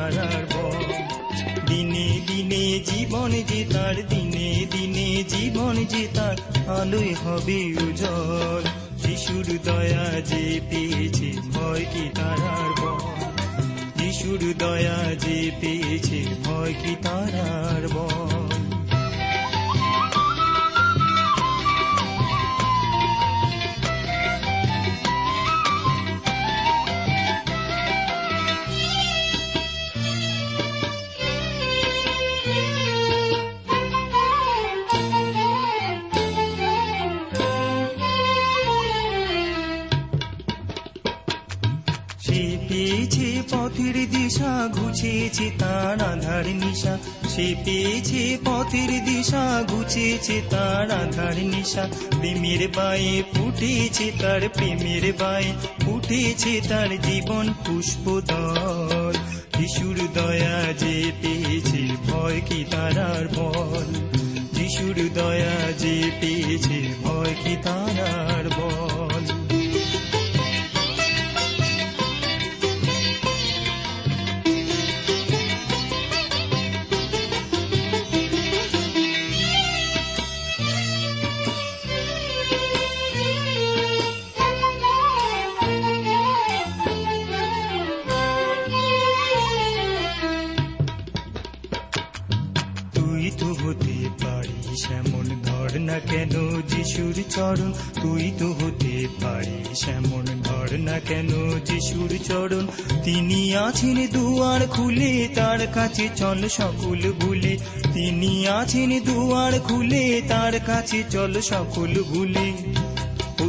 ভয় 0.00 0.10
কি 0.12 1.68
দিনে 1.68 2.20
দিনে 2.26 2.80
জীবন 2.80 3.30
যে 3.30 3.64
তার, 3.72 4.08
দিনে 4.08 4.66
দিনে 4.70 5.24
জীবন 5.28 5.84
যে 5.84 6.08
তার, 6.14 6.36
আলোয় 6.70 7.14
হবে 7.24 7.64
উজ্জ্বল। 7.64 8.62
যিশুর 8.96 9.58
দয়া 9.64 10.20
যে 10.20 10.60
পেয়েছে, 10.70 11.32
ভয় 11.50 11.84
কি 11.92 12.10
তারার 12.14 12.70
ব 12.82 12.98
যিশুর 13.96 14.54
দয়া 14.58 15.14
যে 15.14 15.50
পেয়েছে, 15.60 16.24
ভয় 16.44 16.72
কি 16.72 16.96
তারার 17.02 17.88
বল? 17.88 18.29
আধার 46.40 46.54
নিশা, 46.54 46.94
সে 47.28 47.46
পেয়েছে 47.64 48.22
পথের 48.44 48.90
দিশা, 49.04 49.44
ঘুচেছে 49.68 50.36
তার 50.50 50.88
আধার 51.02 51.36
নিশা। 51.52 51.84
প্রেমের 52.18 52.62
বায়ে 52.76 53.14
ফুটেছে 53.32 54.06
তার 54.20 54.42
প্রেমের 54.48 55.04
বায়ে 55.20 55.50
ফুটেছে 55.80 56.54
তার 56.68 56.90
জীবন 57.02 57.46
পুষ্পদল। 57.66 59.14
যিশুর 59.58 59.98
দয়া 60.14 60.58
যে 60.72 60.96
পেয়েছে, 61.20 61.80
ভয় 62.08 62.40
কি 62.48 62.60
তারার 62.70 63.24
বল? 63.34 63.88
যিশুর 64.52 64.98
দয়া 65.14 65.56
যে 65.78 65.96
পেয়েছে, 66.20 66.78
ভয় 67.02 67.34
কি 67.44 67.54
তারার 67.62 68.44
বল? 68.58 69.09
চরণ, 97.40 97.72
তুই 98.02 98.32
তো 98.38 98.46
হতে 98.52 99.06
পারিস 99.22 99.88
এমন 99.88 100.24
ধর 100.42 100.78
না 100.78 101.00
কেন? 101.00 101.28
যিশুর 101.64 102.18
চরণ, 102.24 102.66
তিনি 103.04 103.56
আছেন 103.56 104.06
দুয়ার 104.06 104.66
খুলে, 104.66 105.28
তার 105.34 105.66
কাছে 105.74 106.08
চল 106.16 106.48
সকল 106.48 107.12
ভুলে। 107.12 107.58
তিনি 107.94 108.48
আছেন 108.48 109.00
দুয়ার 109.00 109.60
খুলে, 109.60 110.22
তার 110.28 110.60
কাছে 110.66 111.02
চল 111.10 111.40
সকল 111.40 112.02
ভুলে। 112.02 112.52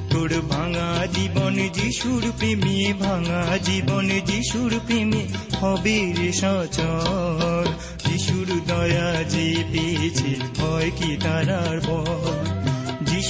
তোর 0.10 0.42
ভাঙা 0.50 1.08
জীবন 1.14 1.56
যিশুর 1.74 2.32
প্রেমে, 2.38 2.94
ভাঙা 2.94 3.58
জীবন 3.58 4.08
যিশুর 4.08 4.80
প্রেমে 4.88 5.24
হবে 5.60 6.14
রে 6.18 6.32
সচর। 6.32 7.66
যিশুর 8.08 8.50
দয়া 8.68 9.24
যে 9.24 9.64
পেয়েছে, 9.72 10.36
ভয় 10.58 10.92
কি 10.98 11.18
তারার 11.24 11.82
বল 11.86 12.51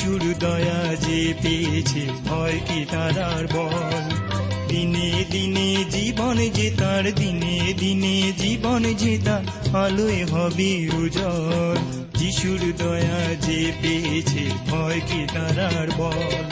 যিশুর 0.02 0.34
দয়া 0.40 0.96
যে 0.96 1.34
পেয়েছে 1.44 2.10
ভয় 2.26 2.60
কি 2.68 2.86
তারার 2.86 3.48
বল? 3.54 4.32
দিনে 4.68 5.26
দিনে 5.32 5.86
জীবন 5.92 6.38
যে 6.38 6.72
তার, 6.78 7.16
দিনে 7.16 7.74
দিনে 7.74 8.32
জীবন 8.32 8.84
যে 8.84 9.20
তার, 9.26 9.76
আলোয় 9.76 10.26
হবে 10.26 10.90
উজল 10.90 11.78
যিশুর 12.20 12.74
দয়া 12.78 13.36
যে 13.36 13.72
পেয়েছে 13.82 14.50
ভয় 14.68 15.00
কি 15.00 15.28
তারার 15.34 15.92
বল? 15.98 16.44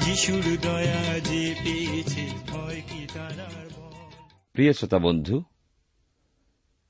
যিশুর 0.00 0.58
দয়া 0.62 1.18
যে 1.18 1.54
পেয়েছে 1.64 2.26
ভয় 2.48 2.82
কি 2.88 3.06
তারার 3.14 3.70
বল? 3.76 4.18
প্রিয় 4.52 4.72
শ্রোতা 4.72 4.98
বন্ধু, 4.98 5.42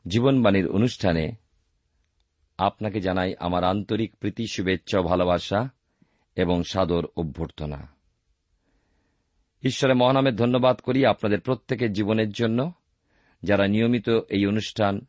জীবনবাণীর 0.08 0.68
অনুষ্ঠানে 0.68 1.32
আপনাকে 2.58 3.00
জানাই 3.00 3.34
আমার 3.40 3.64
আন্তরিক 3.64 4.16
প্রীতি, 4.16 4.46
শুভেচ্ছা 4.46 5.02
ভালোবাসা। 5.02 5.68
এবং 6.34 6.62
সাদর 6.62 7.06
অভ্যর্থনা। 7.16 7.88
ঈশ্বরের 9.62 9.96
মহানামের 9.96 10.36
ধন্যবাদ 10.36 10.76
করি 10.76 11.06
আপনাদের 11.06 11.40
প্রত্যেকের 11.40 11.92
জীবনের 11.92 12.30
জন্য। 12.30 12.72
যারা 13.42 13.68
নিয়মিত 13.68 14.08
এই 14.08 14.46
অনুষ্ঠান 14.46 15.06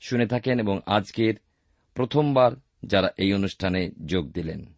শুনে 0.00 0.26
থাকেন 0.26 0.60
এবং 0.60 0.80
আজকের 0.86 1.34
প্রথমবার 1.94 2.52
যারা 2.86 3.08
এই 3.16 3.32
অনুষ্ঠানে 3.32 3.90
যোগ 4.06 4.32
দিলেন। 4.32 4.74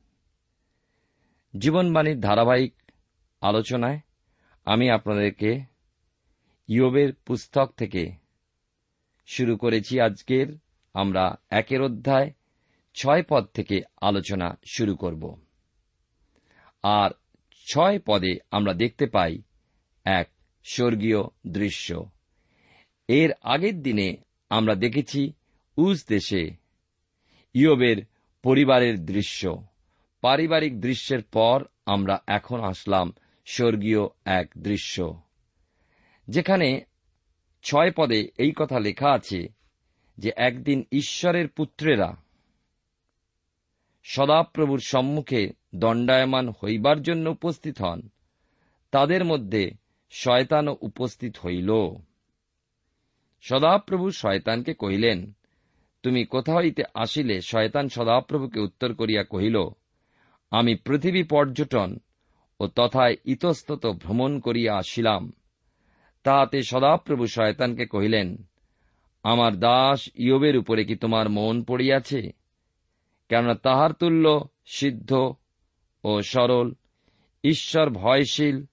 জীবনবাণীর 1.58 2.20
ধারাবাহিক 2.20 2.74
আলোচনায় 3.40 4.00
আমি 4.64 4.90
আপনাদেরকে 4.90 5.62
ইয়োবের 6.68 7.12
পুস্তক 7.14 7.72
থেকে 7.76 8.12
শুরু 9.26 9.56
করেছি। 9.56 10.00
আজকের 10.00 10.58
আমরা 10.94 11.34
একের 11.50 11.82
অধ্যায় 11.82 12.30
ছয় 12.94 13.22
পদ 13.28 13.44
থেকে 13.44 13.82
আলোচনা 14.00 14.58
শুরু 14.64 14.96
করব। 14.96 15.45
আর 16.82 17.10
ছয় 17.66 17.98
পদে 18.06 18.38
আমরা 18.50 18.74
দেখতে 18.74 19.06
পাই 19.06 19.42
এক 20.04 20.28
স্বর্গীয় 20.64 21.18
দৃশ্য। 21.46 22.10
এর 23.08 23.32
আগের 23.42 23.82
দিনে 23.82 24.16
আমরা 24.50 24.74
দেখেছি 24.74 25.32
উজ 25.76 26.04
দেশে 26.08 26.50
ইয়োবের 27.54 27.96
পরিবারের 28.42 29.04
দৃশ্য। 29.04 29.64
পারিবারিক 30.20 30.80
দৃশ্যের 30.80 31.22
পর 31.22 31.64
আমরা 31.86 32.22
এখন 32.26 32.60
আসলাম 32.60 33.12
স্বর্গীয় 33.46 34.00
এক 34.24 34.50
দৃশ্য। 34.58 35.22
যেখানে 36.28 36.84
ছয় 37.62 37.92
পদে 37.96 38.28
এই 38.38 38.52
কথা 38.56 38.78
লেখা 38.78 39.12
আছে 39.12 39.48
যে 40.18 40.32
একদিন 40.36 40.84
ঈশ্বরের 40.92 41.48
পুত্রেরা 41.48 42.25
সদাপ্রভুর 44.08 44.80
সম্মুখে 44.80 45.50
দণ্ডায়মান 45.74 46.48
হইবার 46.48 47.02
জন্য 47.02 47.30
উপস্থিত 47.30 47.82
হন। 47.82 48.08
তাদের 48.90 49.24
মধ্যে 49.24 49.70
শয়তানও 50.10 50.76
উপস্থিত 50.80 51.38
হইল। 51.38 51.70
সদাপ্রভু 53.40 54.10
শয়তানকে 54.10 54.74
কহিলেন, 54.74 55.32
তুমি 56.02 56.24
কোথা 56.24 56.54
হইতে 56.54 56.82
আসিলে 56.94 57.40
শয়তান 57.40 57.88
সদাপ্রভুকে 57.88 58.60
উত্তর 58.60 58.94
করিয়া 58.94 59.22
কহিল, 59.24 59.56
আমি 60.50 60.74
পৃথিবী 60.74 61.22
পর্যটন 61.22 61.98
ও 62.60 62.66
তথায় 62.66 63.16
ইতস্তত 63.24 63.86
ভ্রমণ 63.86 64.40
করিয়া 64.40 64.76
আসিলাম। 64.76 65.32
তাহাতে 66.22 66.62
সদাপ্রভু 66.62 67.26
শয়তানকে 67.26 67.86
কহিলেন, 67.86 68.48
আমার 69.22 69.58
দাস 69.58 70.10
ইয়বের 70.14 70.56
উপরে 70.56 70.84
কি 70.84 70.96
তোমার 70.96 71.28
মন 71.28 71.62
পড়িয়াছে? 71.62 72.45
কেননা 73.28 73.54
তাহার 73.54 73.92
তুল্য 73.92 74.48
সিদ্ধ 74.66 75.34
ও 76.04 76.22
সরল, 76.22 76.72
ঈশ্বর 77.44 77.90
ভয়শীল 77.90 78.64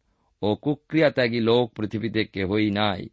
ও 0.41 0.55
কুক্রিয়াত্যাগী 0.55 1.39
লোক 1.39 1.73
পৃথিবীতে 1.73 2.25
কেহই 2.25 2.69
নাই। 2.69 3.09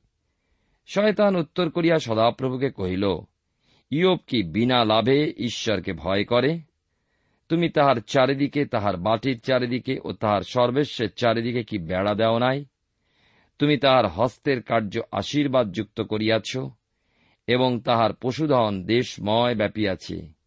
শয়তান 0.86 1.36
উত্তর 1.36 1.70
করিয়া 1.70 1.98
সদাপ্রভুকে 1.98 2.70
কহিল, 2.70 3.04
ইয়ব 3.90 4.18
কি 4.26 4.42
বিনা 4.42 4.84
লাভে 4.84 5.34
ঈশ্বরকে 5.36 5.92
ভয় 5.92 6.24
করে? 6.24 6.58
তুমি 7.48 7.68
তাহার 7.68 7.96
চারিদিকে, 7.96 8.64
তাহার 8.64 8.96
বাটির 8.96 9.40
চারিদিকে 9.40 9.98
ও 10.04 10.12
তাহার 10.12 10.42
সর্বেশ্বের 10.42 11.12
চারিদিকে 11.12 11.62
কি 11.62 11.78
বেড়া 11.78 12.14
দেও 12.14 12.38
নাই? 12.38 12.64
তুমি 13.58 13.76
তাহার 13.76 14.06
হস্তের 14.06 14.62
কার্য 14.62 15.00
আশীর্বাদ 15.12 15.72
যুক্ত 15.72 16.00
করিয়াছ 16.00 16.58
এবং 17.46 17.80
তাহার 17.80 18.14
পশুধন 18.14 18.82
দেশময় 18.84 19.54
ব্যাপিয়াছে। 19.54 20.39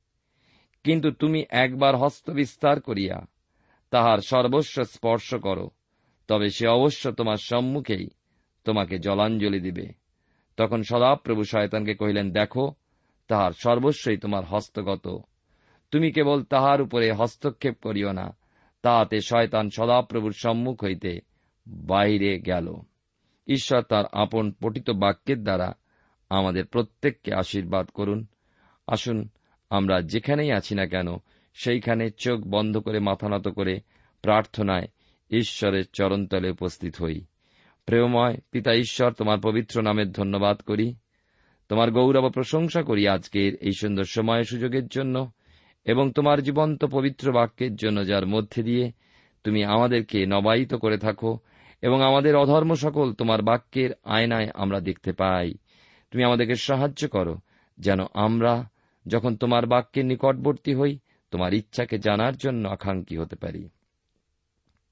কিন্তু 0.84 1.12
তুমি 1.12 1.46
একবার 1.50 1.96
হস্ত 1.96 2.30
বিস্তার 2.30 2.82
করিয়া 2.82 3.26
তাহার 3.90 4.20
সর্বস্ব 4.28 4.84
স্পর্শ 4.84 5.36
করো, 5.36 5.70
তবে 6.28 6.50
সে 6.50 6.68
অবশ্য 6.68 7.12
তোমার 7.12 7.36
সম্মুখেই 7.36 8.10
তোমাকে 8.64 9.00
জলাঞ্জলি 9.00 9.60
দিবে। 9.60 9.88
তখন 10.58 10.82
সদাপ্রভু 10.82 11.44
শয়তানকে 11.44 11.96
কহিলেন, 11.96 12.32
দেখো, 12.32 12.74
তাহার 13.28 13.52
সর্বস্বই 13.52 14.18
তোমার 14.18 14.46
হস্তগত। 14.46 15.18
তুমি 15.92 16.12
কেবল 16.12 16.44
তাহার 16.44 16.82
উপরে 16.82 17.12
হস্তক্ষেপ 17.12 17.78
করিও 17.82 18.12
না, 18.12 18.38
তাহাতে 18.82 19.22
শয়তান 19.22 19.70
সদাপ্রভুর 19.70 20.34
সম্মুখ 20.34 20.84
হইতে 20.84 21.20
বাইরে 21.68 22.40
গেল। 22.40 22.76
ঈশ্বর 23.48 23.82
তার 23.82 24.06
আপন 24.12 24.52
পঠিত 24.52 24.90
বাক্যের 24.90 25.44
দ্বারা 25.44 25.74
আমাদের 26.30 26.66
প্রত্যেককে 26.66 27.34
আশীর্বাদ 27.34 27.90
করুন। 27.90 28.26
আসুন 28.88 29.30
আমরা 29.74 30.02
যেখানেই 30.02 30.52
আছি 30.52 30.76
না 30.76 30.86
কেন, 30.86 31.08
সেইখানে 31.54 32.10
চোখ 32.10 32.42
বন্ধ 32.48 32.78
করে, 32.78 33.00
মাথা 33.00 33.30
নত 33.30 33.48
করে 33.48 33.80
প্রার্থনায় 34.22 34.88
ঈশ্বরের 35.32 35.84
চরণতলে 35.94 36.50
উপস্থিত 36.50 36.96
হই। 37.02 37.26
প্রেমময় 37.86 38.38
পিতা 38.52 38.74
ঈশ্বর, 38.74 39.12
তোমার 39.12 39.40
পবিত্র 39.40 39.82
নামের 39.82 40.12
ধন্যবাদ 40.12 40.62
করি। 40.62 40.96
তোমার 41.70 41.92
গৌরব 41.92 42.30
প্রশংসা 42.30 42.84
করি 42.84 43.08
আজকের 43.08 43.56
এই 43.56 43.72
সুন্দর 43.80 44.04
সময় 44.04 44.44
সুযোগের 44.44 44.88
জন্য 44.88 45.32
এবং 45.86 46.12
তোমার 46.12 46.42
জীবন্ত 46.42 46.86
পবিত্র 46.86 47.32
বাক্যের 47.32 47.76
জন্য, 47.76 48.06
যার 48.06 48.26
মধ্যে 48.26 48.64
দিয়ে 48.64 48.92
তুমি 49.44 49.64
আমাদেরকে 49.64 50.26
নবায়িত 50.26 50.74
করে 50.74 50.98
থাকো 50.98 51.40
এবং 51.82 52.02
আমাদের 52.02 52.36
অধর্ম 52.36 52.74
সকল 52.76 53.14
তোমার 53.14 53.42
বাক্যের 53.42 53.90
আয়নায় 54.04 54.50
আমরা 54.54 54.80
দেখতে 54.80 55.14
পাই। 55.14 55.54
তুমি 56.12 56.24
আমাদেরকে 56.24 56.56
সাহায্য 56.56 57.08
করো, 57.08 57.38
যেন 57.78 58.00
আমরা 58.14 58.73
যখন 59.08 59.36
তোমার 59.36 59.66
বাক্যের 59.66 60.06
নিকটবর্তী 60.06 60.74
হই, 60.74 61.00
তোমার 61.32 61.54
ইচ্ছাকে 61.54 61.98
জানার 61.98 62.36
জন্য 62.36 62.70
আকাঙ্ক্ষী 62.70 63.18
হতে 63.18 63.36
পারি। 63.36 63.70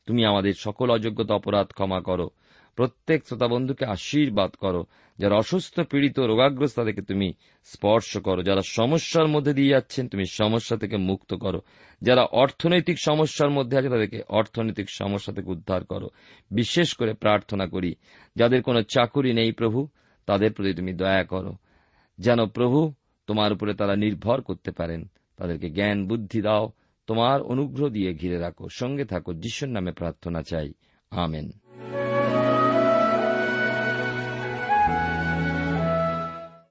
তুমি 0.05 0.25
আমাদের 0.25 0.53
সকল 0.57 0.91
অযোগ্যতা 0.91 1.33
অপরাধ 1.33 1.67
ক্ষমা 1.67 2.01
করো। 2.01 2.29
প্রত্যেক 2.75 3.27
শ্রোতা 3.27 3.47
বন্ধুকে 3.47 3.85
আশীর্বাদ 3.85 4.51
করো, 4.51 4.85
যারা 5.19 5.35
অসুস্থ, 5.35 5.79
পীড়িত, 5.79 6.19
রোগাগ্রস্ত, 6.19 6.75
তাদেরকে 6.75 7.01
তুমি 7.01 7.33
স্পর্শ 7.63 8.17
করো। 8.17 8.43
যারা 8.43 8.61
সমস্যার 8.61 9.27
মধ্যে 9.27 9.53
দিয়ে 9.53 9.69
যাচ্ছেন, 9.69 10.07
তুমি 10.07 10.25
সমস্যা 10.25 10.77
থেকে 10.77 10.97
মুক্ত 10.97 11.33
করো। 11.33 11.61
যারা 12.01 12.23
অর্থনৈতিক 12.23 12.97
সমস্যার 12.99 13.49
মধ্যে 13.49 13.77
আছে, 13.77 13.89
তাদেরকে 13.89 14.21
অর্থনৈতিক 14.29 14.89
সমস্যা 14.89 15.33
থেকে 15.33 15.51
উদ্ধার 15.51 15.85
করো। 15.85 16.09
বিশেষ 16.51 16.95
করে 16.95 17.13
প্রার্থনা 17.13 17.67
করি, 17.67 17.95
যাদের 18.35 18.63
কোনো 18.63 18.81
চাকুরি 18.81 19.33
নেই 19.33 19.51
প্রভু, 19.51 19.87
তাদের 20.25 20.53
প্রতি 20.53 20.73
তুমি 20.73 20.93
দয়া 20.93 21.23
করো। 21.23 21.55
যেন 22.17 22.45
প্রভু 22.45 22.93
তোমার 23.27 23.53
উপরে 23.53 23.73
তারা 23.73 23.95
নির্ভর 23.95 24.41
করতে 24.41 24.71
পারেন। 24.71 25.11
তাদেরকে 25.37 25.69
জ্ঞান, 25.69 26.07
বুদ্ধি 26.07 26.41
দাও। 26.41 26.71
তোমার 27.07 27.41
অনুগ্রহ 27.41 27.89
দিয়ে 27.89 28.13
ঘিরে 28.13 28.37
রাখো। 28.37 28.67
সঙ্গে 28.69 29.05
থাকো। 29.05 29.33
যিশুর 29.33 29.69
নামে 29.69 29.91
প্রার্থনা 29.91 30.41
চাই। 30.41 30.73
আমেন। 31.11 31.51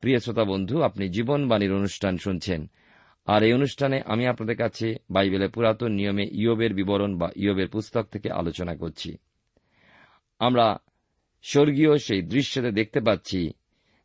প্রিয় 0.00 0.18
শ্রোতা 0.18 0.44
বন্ধু, 0.44 0.82
আপনি 0.82 1.08
জীবনবাণীর 1.08 1.72
অনুষ্ঠান 1.72 2.16
শুনছেন। 2.16 2.70
আর 3.26 3.42
এই 3.42 3.52
অনুষ্ঠানে 3.52 4.02
আমি 4.06 4.26
আপনাদের 4.26 4.56
কাছে 4.56 4.96
বাইবেলের 5.10 5.50
পুরাতন 5.50 5.92
নিয়মে 5.92 6.28
ইয়বের 6.32 6.74
বিবরণ 6.74 7.18
বা 7.18 7.30
ইয়বের 7.36 7.68
পুস্তক 7.68 8.02
থেকে 8.02 8.32
আলোচনা 8.32 8.74
করছি। 8.74 9.16
আমরা 10.38 10.76
স্বর্গীয় 11.42 11.98
সেই 11.98 12.22
দৃশ্যতে 12.22 12.70
দেখতে 12.70 13.00
পাচ্ছি 13.00 13.52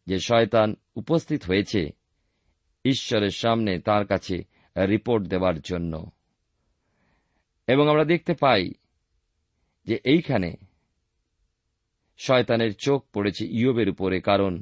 যে 0.07 0.19
শয়তান 0.19 0.75
উপস্থিত 0.95 1.44
হয়েছে। 1.44 1.89
ঈশ্বরের 2.86 3.30
সামনে 3.30 3.80
তার 3.80 4.06
কাছে 4.06 4.44
রিপোর্ট 4.78 5.28
দেওয়ার 5.28 5.60
জন্য। 5.60 6.12
এবং 7.68 7.90
আমরা 7.90 8.06
দেখতে 8.06 8.34
পাই 8.34 8.72
যে 9.86 10.00
এইখানে 10.04 10.56
শয়তানের 12.18 12.76
চোখ 12.76 13.06
পড়েছে 13.14 13.46
ইয়বের 13.46 13.90
উপরে, 13.90 14.22
কারণ 14.22 14.62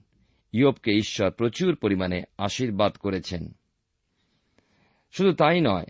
ইয়বকে 0.51 0.91
ঈশ্বর 0.91 1.31
প্রচুর 1.31 1.75
পরিমাণে 1.75 2.23
আশীর্বাদ 2.37 2.93
করেছেন। 2.93 3.51
শুধু 5.11 5.33
তাই 5.33 5.61
নয়, 5.61 5.85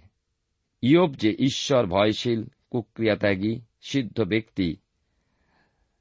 ইয়ব 0.81 1.15
যে 1.15 1.35
ঈশ্বর 1.39 1.85
ভয়শীল, 1.85 2.43
কুক্রিয়াত্যাগী, 2.69 3.61
সিদ্ধ 3.81 4.21
ব্যক্তি, 4.21 4.77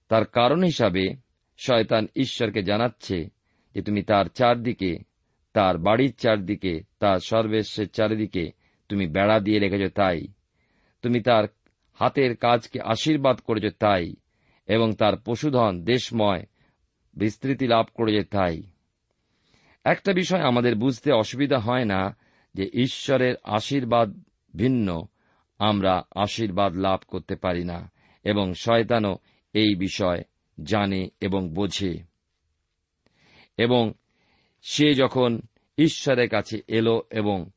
তার 0.08 0.24
কারণ 0.24 0.62
হিসাবে 0.62 1.14
শয়তান 1.58 2.06
ঈশ্বরকে 2.16 2.62
জানাচ্ছে 2.62 3.28
যে 3.74 3.82
তুমি 3.82 4.02
তার 4.02 4.24
চারদিকে 4.24 5.11
তার 5.52 5.78
বাড়ির 5.78 6.14
চারদিকে, 6.14 6.82
তার 6.98 7.18
সর্বেশের 7.20 7.88
চারিদিকে 7.88 8.50
তুমি 8.88 9.06
বেড়া 9.06 9.40
দিয়ে 9.40 9.58
রেখেছ 9.58 9.92
তাই। 9.92 10.26
তুমি 11.02 11.20
তার 11.20 11.44
হাতের 11.94 12.36
কাজকে 12.36 12.80
আশীর্বাদ 12.80 13.38
করেছ 13.40 13.74
তাই, 13.78 14.14
এবং 14.66 14.94
তার 14.94 15.12
পশুধন 15.26 15.84
দেশময় 15.84 16.46
বিস্তৃতি 17.16 17.66
লাভ 17.66 17.86
করেছে 17.94 18.24
তাই। 18.24 18.62
একটা 19.84 20.12
বিষয় 20.12 20.40
আমাদের 20.40 20.74
বুঝতে 20.74 21.12
অসুবিধা 21.12 21.58
হয় 21.58 21.84
না 21.84 22.16
যে 22.54 22.70
ঈশ্বরের 22.74 23.34
আশীর্বাদ 23.44 24.22
ভিন্ন, 24.56 25.06
আমরা 25.58 26.02
আশীর্বাদ 26.16 26.76
লাভ 26.76 27.00
করতে 27.08 27.36
পারি 27.36 27.64
না, 27.64 27.90
এবং 28.24 28.54
শয়তানও 28.54 29.16
এই 29.52 29.74
বিষয় 29.74 30.22
জানে 30.64 31.08
এবং 31.20 31.48
বোঝে। 31.48 31.98
এবং 33.56 33.92
সে 34.62 34.94
যখন 34.94 35.40
ঈশ্বরের 35.78 36.28
কাছে 36.28 36.60
এলো 36.68 37.02
এবং 37.10 37.50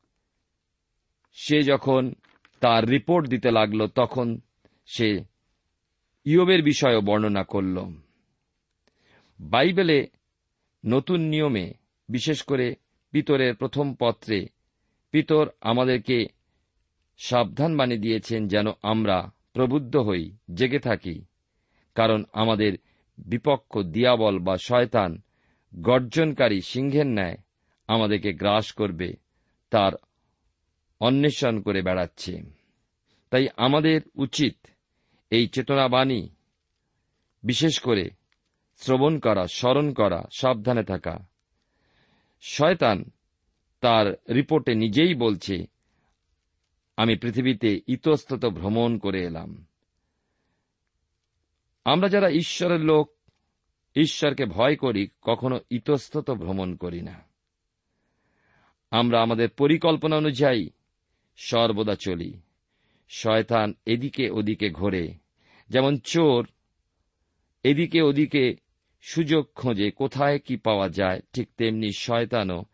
সে 1.32 1.62
যখন 1.62 2.14
তার 2.60 2.88
রিপোর্ট 2.88 3.28
দিতে 3.28 3.50
লাগল, 3.50 3.86
তখন 3.86 4.40
সে 4.86 5.20
ইয়বের 6.24 6.62
বিষয়ও 6.62 7.00
বর্ণনা 7.00 7.44
করল। 7.44 7.84
বাইবেলে 9.40 10.06
নতুন 10.86 11.20
নিয়মে, 11.20 11.74
বিশেষ 12.08 12.42
করে 12.42 12.74
পিতরের 13.10 13.54
প্রথম 13.54 13.94
পত্রে, 13.94 14.46
পিতর 15.10 15.48
আমাদেরকে 15.60 16.26
সাবধান 17.18 17.76
বানিয়ে 17.76 18.00
দিয়েছেন 18.00 18.48
যেন 18.48 18.66
আমরা 18.82 19.30
প্রবুদ্ধ 19.52 19.96
হই, 19.96 20.36
জেগে 20.54 20.78
থাকি। 20.78 21.24
কারণ 21.94 22.24
আমাদের 22.32 22.72
বিপক্ষ, 23.18 23.78
দিয়াবল 23.78 24.38
বা 24.38 24.56
শয়তান 24.58 25.22
গর্জনকারী 25.78 26.60
সিংহের 26.60 27.06
ন্যায় 27.06 27.36
আমাদেরকে 27.88 28.32
গ্রাস 28.32 28.72
করবে, 28.72 29.14
তার 29.70 29.92
অন্বেষণ 31.00 31.60
করে 31.60 31.82
বেড়াচ্ছে। 31.82 32.42
তাই 33.30 33.48
আমাদের 33.56 34.00
উচিত 34.14 34.66
এই 35.30 35.48
চেতনাবাণী 35.48 36.28
বিশেষ 37.42 37.80
করে 37.80 38.10
শ্রবণ 38.76 39.18
করা, 39.18 39.46
স্মরণ 39.46 39.92
করা, 39.92 40.22
সাবধানে 40.32 40.84
থাকা। 40.84 41.18
শয়তান 42.40 43.10
তার 43.80 44.34
রিপোর্টে 44.34 44.74
নিজেই 44.74 45.14
বলছে, 45.14 45.66
আমি 46.96 47.16
পৃথিবীতে 47.16 47.80
ইতস্তত 47.86 48.46
ভ্রমণ 48.46 48.98
করে 48.98 49.22
এলাম। 49.22 49.66
আমরা 51.84 52.08
যারা 52.08 52.30
ঈশ্বরের 52.30 52.80
লোক 52.80 53.15
ঈশ্বরকে 53.96 54.46
ভয় 54.46 54.76
করি, 54.76 55.08
কখনো 55.22 55.60
ইতস্তত 55.70 56.30
ভ্রমণ 56.30 56.74
করি 56.74 57.02
না। 57.02 57.22
আমরা 58.90 59.22
আমাদের 59.22 59.48
পরিকল্পনা 59.48 60.16
অনুযায়ী 60.16 60.70
সর্বদা 61.36 61.94
চলি। 61.94 62.40
শয়তান 63.08 63.74
এদিকে 63.86 64.30
ওদিকে 64.30 64.70
ঘোরে। 64.70 65.14
যেমন 65.68 65.98
চোর 65.98 66.48
এদিকে 67.64 68.02
ওদিকে 68.02 68.56
সুযোগ 69.02 69.48
খোঁজে, 69.54 69.90
কোথায় 69.90 70.38
কি 70.38 70.56
পাওয়া 70.56 70.88
যায়, 70.88 71.20
ঠিক 71.32 71.48
তেমনি 71.56 71.92
শয়তানও 71.92 72.64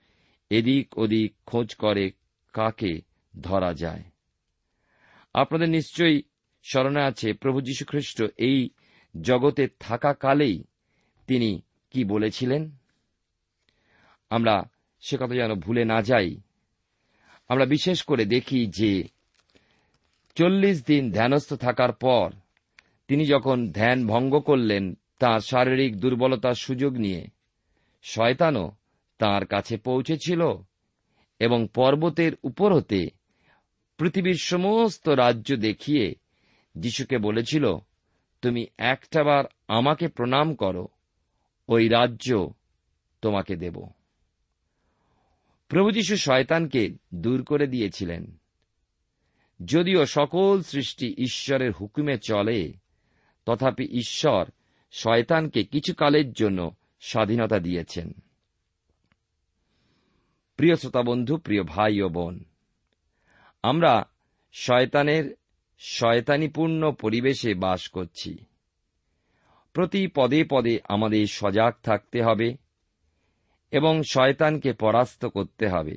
এদিক 0.51 0.99
ওদিক 0.99 1.35
খোঁজ 1.47 1.75
করে 1.75 2.13
কাকে 2.53 3.03
ধরা 3.41 3.75
যায়। 3.75 4.03
আপনাদের 5.35 5.69
নিশ্চয়ই 5.69 6.23
স্মরণে 6.63 7.03
আছে, 7.03 7.33
প্রভু 7.33 7.61
যীশুখ্রিস্ট 7.61 8.23
এই 8.37 8.71
জগতে 9.23 9.69
থাকাকালেই 9.81 10.65
তিনি 11.33 11.63
কি 11.91 12.05
বলেছিলেন? 12.05 12.71
আমরা 14.31 14.63
সে 15.01 15.17
কথা 15.17 15.35
যেন 15.35 15.55
ভুলে 15.55 15.85
না 15.85 16.03
যাই। 16.03 16.37
আমরা 17.49 17.65
বিশেষ 17.65 18.03
করে 18.03 18.25
দেখি 18.25 18.67
যে 18.67 19.05
চল্লিশ 20.35 20.87
দিন 20.87 21.11
ধ্যানস্থ 21.11 21.55
থাকার 21.55 21.93
পর 21.93 22.31
তিনি 23.09 23.27
যখন 23.27 23.71
ধ্যান 23.71 24.07
ভঙ্গ 24.07 24.39
করলেন, 24.39 24.95
তাঁর 25.19 25.41
শারীরিক 25.41 25.97
দুর্বলতার 25.97 26.55
সুযোগ 26.55 26.93
নিয়ে 26.93 27.27
শয়তানও 28.03 28.71
তাঁর 29.19 29.47
কাছে 29.47 29.77
পৌঁছেছিল 29.77 30.53
এবং 31.39 31.69
পর্বতের 31.75 32.33
উপর 32.43 32.75
হতে 32.75 33.09
পৃথিবীর 33.99 34.39
সমস্ত 34.41 35.09
রাজ্য 35.09 35.57
দেখিয়ে 35.57 36.15
যিশুকে 36.75 37.19
বলেছিল, 37.19 37.77
তুমি 38.43 38.67
একটাবার 38.79 39.45
আমাকে 39.69 40.09
প্রণাম 40.09 40.55
করো। 40.55 40.89
ওই 41.73 41.89
রাজ্য 41.89 42.53
তোমাকে 43.23 43.57
দেব। 43.57 43.89
প্রভু 45.69 45.91
যীশু 45.91 46.17
শয়তানকে 46.17 46.97
দূর 47.15 47.45
করে 47.45 47.67
দিয়েছিলেন। 47.67 48.39
যদিও 49.65 50.07
সকল 50.07 50.63
সৃষ্টি 50.63 51.15
ঈশ্বরের 51.19 51.73
হুকুমে 51.73 52.19
চলে, 52.19 52.73
তথাপি 53.47 53.85
ঈশ্বর 53.85 54.51
শয়তানকে 54.93 55.65
কিছু 55.65 55.95
কালের 55.95 56.33
জন্য 56.33 56.77
স্বাধীনতা 57.01 57.59
দিয়েছেন। 57.59 58.13
প্রিয় 60.57 60.75
শ্রোতা 60.75 61.03
বন্ধু, 61.03 61.37
প্রিয় 61.37 61.63
ভাই 61.63 62.01
ও 62.01 62.09
বোন, 62.09 62.45
আমরা 63.63 64.05
শয়তানের 64.53 65.37
শয়তানিপূর্ণ 65.79 66.93
পরিবেশে 66.93 67.55
বাস 67.55 67.89
করছি। 67.89 68.39
প্রতি 69.73 70.07
পদে 70.07 70.45
পদে 70.51 70.79
আমাদের 70.89 71.27
সজাগ 71.27 71.73
থাকতে 71.83 72.23
হবে 72.23 72.57
এবং 73.71 74.03
শয়তানকে 74.03 74.73
পরাস্ত 74.73 75.27
করতে 75.27 75.69
হবে। 75.69 75.97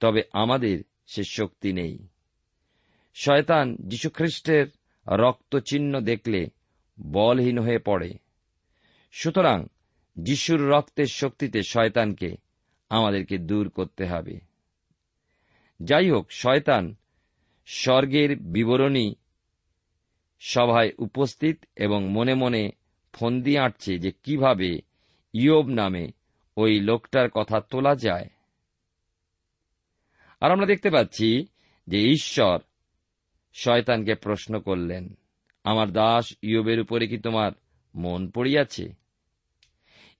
তবে 0.00 0.22
আমাদের 0.32 0.78
সে 1.06 1.22
শক্তি 1.24 1.72
নেই। 1.72 2.06
শয়তান 3.14 3.76
যীশুখ্রিস্টের 3.76 4.66
রক্তচিহ্ন 5.06 6.00
দেখলে 6.00 6.46
বলহীন 7.12 7.58
হয়ে 7.58 7.78
পড়ে। 7.78 8.18
সুতরাং 9.12 9.66
যিশুর 10.16 10.60
রক্তের 10.60 11.06
শক্তিতে 11.06 11.62
শয়তানকে 11.62 12.36
আমাদেরকে 12.88 13.38
দূর 13.38 13.68
করতে 13.68 14.06
হবে। 14.06 14.40
যাই 15.82 16.10
হোক, 16.10 16.32
শয়তান 16.32 16.94
স্বর্গের 17.66 18.36
বিবরণী 18.36 19.14
সভায় 20.38 20.90
উপস্থিত 20.98 21.64
এবং 21.76 22.08
মনে 22.08 22.34
মনে 22.34 22.70
ফন্দি 23.12 23.58
আঁটছে 23.58 23.98
যে 23.98 24.12
কীভাবে 24.22 24.80
ইয়োব 25.32 25.66
নামে 25.66 26.08
ওই 26.56 26.80
লোকটার 26.80 27.30
কথা 27.30 27.60
তোলা 27.60 27.94
যায়। 27.94 28.30
আর 30.40 30.52
আমরা 30.52 30.66
দেখতে 30.66 30.90
পাচ্ছি 30.90 31.46
যে 31.86 32.10
ঈশ্বর 32.10 32.58
শয়তানকে 33.52 34.14
প্রশ্ন 34.14 34.60
করলেন, 34.60 35.18
আমার 35.64 35.92
দাস 35.92 36.34
ইয়োবের 36.42 36.80
উপরে 36.80 37.06
কি 37.06 37.18
তোমার 37.18 37.52
মন 37.94 38.30
পড়িয়াছে? 38.30 38.92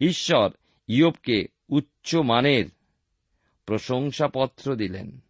ঈশ্বর 0.00 0.50
ইয়োবকে 0.88 1.46
উচ্চ 1.68 2.16
মানের 2.16 2.64
প্রশংসাপত্র 3.66 4.76
দিলেন। 4.76 5.20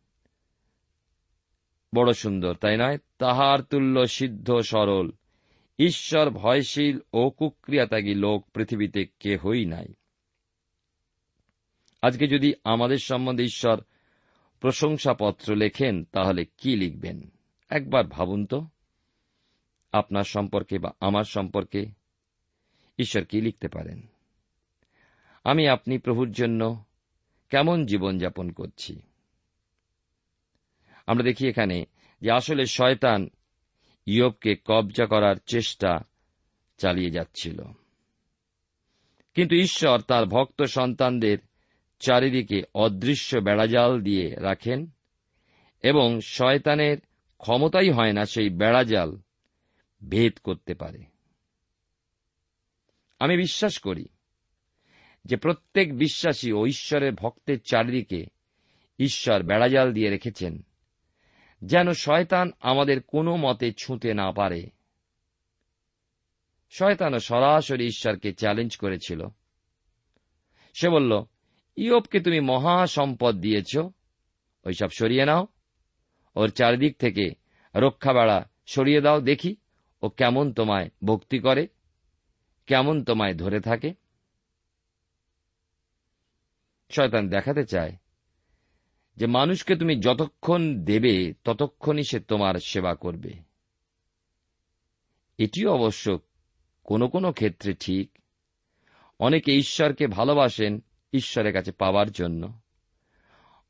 বড় 1.95 2.13
সুন্দর, 2.13 2.55
তাই 2.55 2.77
নয়? 2.77 2.99
তাহার 3.19 3.63
তুল্য 3.63 4.07
সিদ্ধ 4.07 4.57
সরল। 4.57 5.11
ঈশ্বর 5.79 6.31
ভয়শীল 6.31 7.01
ও 7.13 7.31
কুক্রিয়াত্যাগী 7.31 8.15
লোক 8.15 8.45
পৃথিবীতে 8.55 9.07
কেহই 9.21 9.65
নাই। 9.65 9.87
আজকে 12.03 12.27
যদি 12.27 12.55
আমাদের 12.65 12.99
সম্বন্ধে 12.99 13.45
ঈশ্বর 13.45 13.81
প্রশংসাপত্র 14.61 15.57
লেখেন, 15.57 16.05
তাহলে 16.05 16.45
কি 16.45 16.77
লিখবেন? 16.77 17.33
একবার 17.71 18.05
ভাবুন 18.05 18.47
তো। 18.47 18.67
আপনার 19.93 20.25
সম্পর্কে 20.25 20.79
বা 20.79 20.91
আমার 21.01 21.25
সম্পর্কে 21.25 21.87
ঈশ্বর 22.99 23.25
কি 23.25 23.41
লিখতে 23.41 23.69
পারেন? 23.69 24.07
আমি 25.45 25.69
আপনি 25.69 25.99
প্রভুর 25.99 26.33
জন্য 26.33 26.85
কেমন 27.51 27.87
জীবনযাপন 27.87 28.51
করছি? 28.51 29.01
আমরা 31.09 31.25
দেখি 31.25 31.49
এখানে 31.49 31.85
যে 32.21 32.31
আসলে 32.31 32.67
শয়তান 32.67 33.29
ইয়বকে 34.07 34.57
কবজা 34.65 35.07
করার 35.07 35.37
চেষ্টা 35.47 36.01
চালিয়ে 36.79 37.11
যাচ্ছিল। 37.11 37.63
কিন্তু 39.35 39.57
ঈশ্বর 39.57 40.01
তার 40.01 40.27
ভক্ত 40.27 40.63
সন্তানদের 40.63 41.39
চারিদিকে 41.99 42.63
অদৃশ্য 42.75 43.39
বেড়াজাল 43.39 44.03
দিয়ে 44.03 44.35
রাখেন 44.35 44.91
এবং 45.83 46.21
শয়তানের 46.21 46.99
ক্ষমতাই 47.39 47.91
হয় 47.91 48.13
না 48.13 48.25
সেই 48.25 48.51
বেড়াজাল 48.51 49.17
ভেদ 50.09 50.39
করতে 50.45 50.75
পারে। 50.75 51.05
আমি 53.19 53.37
বিশ্বাস 53.37 53.79
করি 53.79 54.07
যে 55.25 55.37
প্রত্যেক 55.37 55.99
বিশ্বাসী 55.99 56.53
ও 56.53 56.67
ঈশ্বরের 56.67 57.13
ভক্তের 57.15 57.61
চারিদিকে 57.61 58.27
ঈশ্বর 58.99 59.43
বেড়াজাল 59.43 59.93
দিয়ে 59.93 60.11
রেখেছেন। 60.11 60.68
যেন 61.63 61.93
শয়তান 61.93 62.51
আমাদের 62.61 63.03
কোনো 63.03 63.37
মতে 63.37 63.73
ছুঁতে 63.73 64.15
না 64.15 64.33
পারে। 64.33 64.71
শয়তানও 66.71 67.19
সরাসরি 67.19 67.87
ঈশ্বরকে 67.87 68.33
চ্যালেঞ্জ 68.33 68.77
করেছিল। 68.77 69.27
সে 70.75 70.89
বলল, 70.89 71.25
ইয়বকে 71.77 72.21
তুমি 72.21 72.41
মহা 72.41 72.87
সম্পদ 72.87 73.37
দিয়েছ। 73.37 73.77
ওইসব 74.65 74.89
সরিয়ে 74.89 75.27
নাও। 75.27 75.47
ওর 76.37 76.49
চারিদিক 76.49 76.99
থেকে 76.99 77.31
রক্ষা 77.75 78.13
বেড়া 78.13 78.51
সরিয়ে 78.67 79.01
দাও 79.01 79.21
দেখি 79.21 79.57
ও 80.03 80.09
কেমন 80.09 80.53
তোমায় 80.53 80.91
ভক্তি 81.05 81.39
করে, 81.39 81.69
কেমন 82.67 83.05
তোমায় 83.05 83.35
ধরে 83.35 83.61
থাকে। 83.61 83.95
শয়তান 86.91 87.29
দেখাতে 87.29 87.65
চায় 87.65 87.97
যে 89.19 89.27
মানুষকে 89.27 89.77
তুমি 89.77 90.01
যতক্ষণ 90.01 90.85
দেবে, 90.85 91.35
ততক্ষণই 91.45 92.03
সে 92.05 92.21
তোমার 92.21 92.55
সেবা 92.55 92.95
করবে। 92.95 93.35
এটিও 95.39 95.73
অবশ্য 95.73 96.19
কোনো 96.85 97.09
কোনো 97.09 97.33
ক্ষেত্রে 97.33 97.75
ঠিক। 97.75 98.19
অনেকে 99.19 99.53
ঈশ্বরকে 99.53 100.07
ভালোবাসেন 100.07 100.83
ঈশ্বরের 101.13 101.53
কাছে 101.53 101.73
পাওয়ার 101.73 102.11
জন্য। 102.11 102.61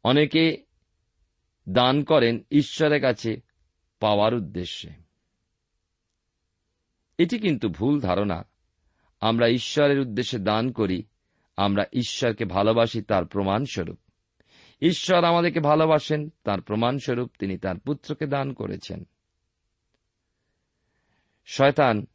অনেকে 0.05 0.65
দান 1.69 2.05
করেন 2.05 2.45
ঈশ্বরের 2.51 3.01
কাছে 3.01 3.41
পাওয়ার 4.01 4.35
উদ্দেশ্যে। 4.35 4.91
এটি 7.19 7.39
কিন্তু 7.39 7.69
ভুল 7.69 8.01
ধারণা। 8.01 8.45
আমরা 9.21 9.49
ঈশ্বরের 9.49 10.01
উদ্দেশ্যে 10.01 10.39
দান 10.39 10.73
করি, 10.73 11.03
আমরা 11.57 11.85
ঈশ্বরকে 11.93 12.45
ভালোবাসি 12.45 13.03
তার 13.03 13.27
প্রমাণস্বরূপ। 13.27 13.99
ঈশ্বর 14.81 15.25
আমাদেরকে 15.25 15.61
ভালোবাসেন, 15.61 16.29
তার 16.45 16.61
প্রমাণস্বরূপ 16.61 17.31
তিনি 17.39 17.59
তার 17.59 17.79
পুত্রকে 17.79 18.27
দান 18.27 18.53
করেছেন। 18.53 19.05
শয়তান 21.47 22.07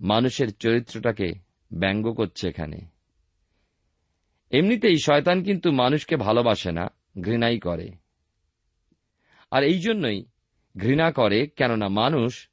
মানুষের 0.00 0.54
চরিত্রটাকে 0.54 1.32
ব্যঙ্গ 1.72 2.12
করছে 2.12 2.48
এখানে। 2.48 2.76
এমনিতেই 4.50 4.96
শয়তান 5.04 5.42
কিন্তু 5.42 5.72
মানুষকে 5.72 6.16
ভালোবাসে 6.16 6.72
না, 6.72 6.86
ঘৃণাই 7.20 7.58
করে। 7.58 7.88
আর 9.50 9.64
এই 9.64 9.80
জন্যই 9.80 10.24
ঘৃণা 10.78 11.12
করে, 11.12 11.46
কেননা 11.46 11.88
মানুষ 11.88 12.48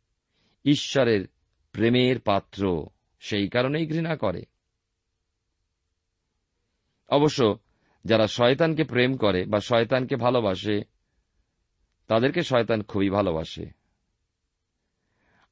ঈশ্বরের 0.66 1.28
প্রেমের 1.72 2.20
পাত্র, 2.20 2.88
সেই 3.20 3.50
কারণেই 3.50 3.88
ঘৃণা 3.88 4.16
করে। 4.16 4.46
অবশ্য 7.10 7.60
যারা 8.06 8.28
শয়তানকে 8.28 8.84
প্রেম 8.84 9.18
করে 9.18 9.46
বা 9.46 9.60
শয়তানকে 9.60 10.16
ভালোবাসে, 10.16 10.82
তাদেরকে 12.08 12.44
শয়তান 12.44 12.84
খুবই 12.84 13.10
ভালোবাসে। 13.10 13.66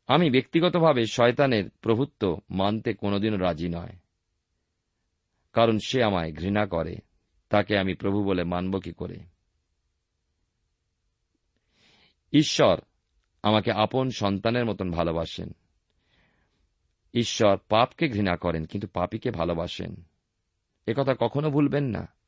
আমি 0.08 0.30
ব্যক্তিগতভাবে 0.30 1.06
শয়তানের 1.06 1.70
প্রভুত্ব 1.70 2.40
মানতে 2.50 2.94
কোনোদিনও 2.94 3.38
রাজি 3.38 3.70
নয়, 3.70 3.96
কারণ 5.54 5.78
সে 5.86 6.04
আমায় 6.04 6.34
ঘৃণা 6.34 6.66
করে। 6.66 6.96
তাকে 7.50 7.78
আমি 7.78 7.94
প্রভু 7.94 8.24
বলে 8.24 8.44
মানব 8.44 8.80
কি 8.80 8.94
করে? 8.94 9.18
ঈশ্বর 12.34 12.82
আমাকে 13.44 13.72
আপন 13.72 14.10
সন্তানের 14.10 14.66
মতন 14.66 14.92
ভালোবাসেন। 14.92 15.52
ঈশ্বর 17.14 17.58
পাপকে 17.70 18.10
ঘৃণা 18.10 18.36
করেন, 18.38 18.66
কিন্তু 18.66 18.88
পাপীকে 18.88 19.32
ভালোবাসেন। 19.32 20.04
একথা 20.88 21.16
কখনো 21.20 21.50
ভুলবেন 21.50 21.84
না। 21.84 22.19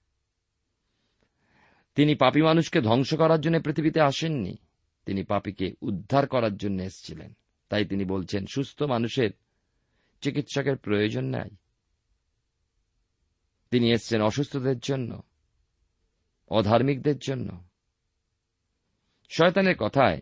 তিনি 1.96 2.16
পাপী 2.16 2.42
মানুষকে 2.42 2.82
ধ্বংস 2.82 3.14
করার 3.14 3.42
জন্য 3.42 3.62
পৃথিবীতে 3.62 4.02
আসেননি। 4.02 4.58
তিনি 5.06 5.24
পাপীকে 5.24 5.74
উদ্ধার 5.82 6.28
করার 6.28 6.58
জন্য 6.58 6.82
এসেছিলেন। 6.84 7.34
তাই 7.70 7.86
তিনি 7.86 8.06
বলছেন, 8.06 8.46
সুস্থ 8.46 8.84
মানুষের 8.84 9.32
চিকিৎসকের 10.22 10.78
প্রয়োজন 10.78 11.26
নাই। 11.26 11.50
তিনি 13.72 13.92
এসছেন 13.92 14.22
অসুস্থদের 14.22 14.80
জন্য, 14.80 15.24
অধার্মিকদের 16.50 17.18
জন্য। 17.18 17.64
শয়তানের 19.30 19.76
কথায় 19.78 20.22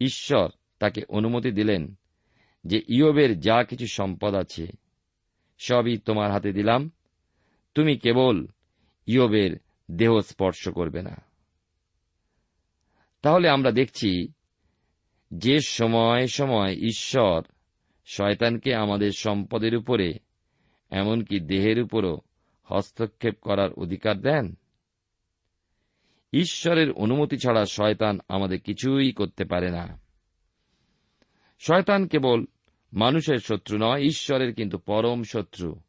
ঈশ্বর 0.00 0.48
তাকে 0.78 1.02
অনুমতি 1.08 1.50
দিলেন 1.50 1.94
যে 2.64 2.82
ইয়বের 2.88 3.40
যা 3.40 3.64
কিছু 3.64 3.86
সম্পদ 3.86 4.34
আছে, 4.34 4.66
সবই 5.58 5.98
তোমার 5.98 6.32
হাতে 6.32 6.52
দিলাম। 6.52 6.90
তুমি 7.74 7.98
কেবল 7.98 8.46
ইয়বের 9.06 9.56
দেহ 9.92 10.20
স্পর্শ 10.20 10.68
করবে 10.68 11.02
না। 11.02 11.22
তাহলে 13.22 13.48
আমরা 13.48 13.70
দেখছি 13.70 14.32
যে 15.34 15.60
সময় 15.60 16.26
সময় 16.26 16.72
ঈশ্বর 16.74 17.42
শয়তানকে 18.06 18.74
আমাদের 18.74 19.10
সম্পদের 19.10 19.76
উপরে, 19.76 20.18
এমনকি 20.90 21.40
দেহের 21.40 21.80
উপরও 21.80 22.20
হস্তক্ষেপ 22.64 23.38
করার 23.40 23.72
অধিকার 23.72 24.20
দেন। 24.20 24.54
ঈশ্বরের 26.32 26.92
অনুমতি 26.92 27.38
ছাড়া 27.38 27.64
শয়তান 27.64 28.18
আমাদের 28.28 28.60
কিছুই 28.60 29.12
করতে 29.12 29.44
পারে 29.44 29.70
না। 29.70 30.00
শয়তান 31.60 32.06
কেবল 32.06 32.44
মানুষের 32.92 33.38
শত্রু 33.38 33.78
নয়, 33.78 34.00
ঈশ্বরের 34.00 34.54
কিন্তু 34.54 34.78
পরম 34.78 35.22
শত্রু। 35.22 35.80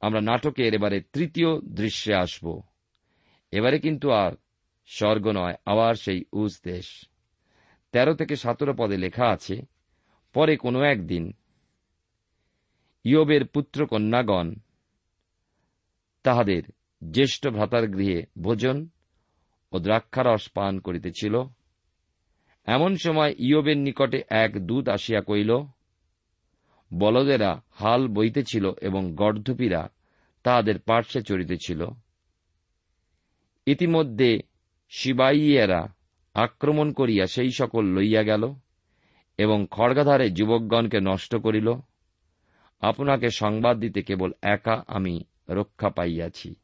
আমরা 0.00 0.20
নাটকের 0.20 0.74
এবারে 0.74 1.00
তৃতীয় 1.00 1.60
দৃশ্যে 1.60 2.14
আসব। 2.14 2.62
এবারে 3.54 3.78
কিন্তু 3.78 4.06
আর 4.22 4.32
স্বর্গ 4.86 5.24
নয়, 5.36 5.56
আবার 5.66 5.94
সেই 5.94 6.20
উজ 6.32 6.52
দেশ। 6.64 6.86
তেরো 7.94 8.12
থেকে 8.14 8.34
সতেরো 8.36 8.72
পদে 8.78 8.96
লেখা 8.96 9.26
আছে, 9.30 9.56
পরে 10.34 10.54
কোনো 10.56 10.78
একদিন 10.82 11.24
ইয়বের 13.04 13.44
পুত্র 13.44 13.78
কন্যাগণ 13.86 14.48
তাহাদের 16.24 16.62
জ্যেষ্ঠ 17.02 17.42
ভ্রাতার 17.46 17.84
গৃহে 17.88 18.20
ভোজন 18.42 18.88
ও 19.72 19.76
দ্রাক্ষারস 19.78 20.44
পান 20.48 20.74
করিতেছিল। 20.78 21.34
এমন 22.66 22.92
সময় 22.96 23.32
ইয়বের 23.38 23.78
নিকটে 23.78 24.18
এক 24.44 24.52
দূত 24.66 24.84
আসিয়া 24.88 25.20
কইল 25.20 25.50
বলদেরা 26.90 27.50
হাল 27.70 28.02
বইতেছিল 28.08 28.64
এবং 28.80 29.02
গর্ধপীরা 29.14 29.82
তাহাদের 30.44 30.76
পার্শ্বে 30.78 31.20
চড়িতেছিল। 31.22 31.80
ইতিমধ্যে 33.66 34.40
শিবাইয়েরা 34.90 35.94
আক্রমণ 36.34 36.92
করিয়া 36.92 37.26
সেই 37.26 37.50
সকল 37.50 37.84
লইয়া 37.84 38.22
গেল 38.22 38.54
এবং 39.38 39.66
খড়গাধারে 39.70 40.30
যুবকগণকে 40.30 41.00
নষ্ট 41.00 41.36
করিল। 41.36 41.72
আপনাকে 42.80 43.30
সংবাদ 43.30 43.78
দিতে 43.78 44.02
কেবল 44.02 44.32
একা 44.42 44.84
আমি 44.86 45.24
রক্ষা 45.50 45.88
পাইয়াছি। 45.88 46.54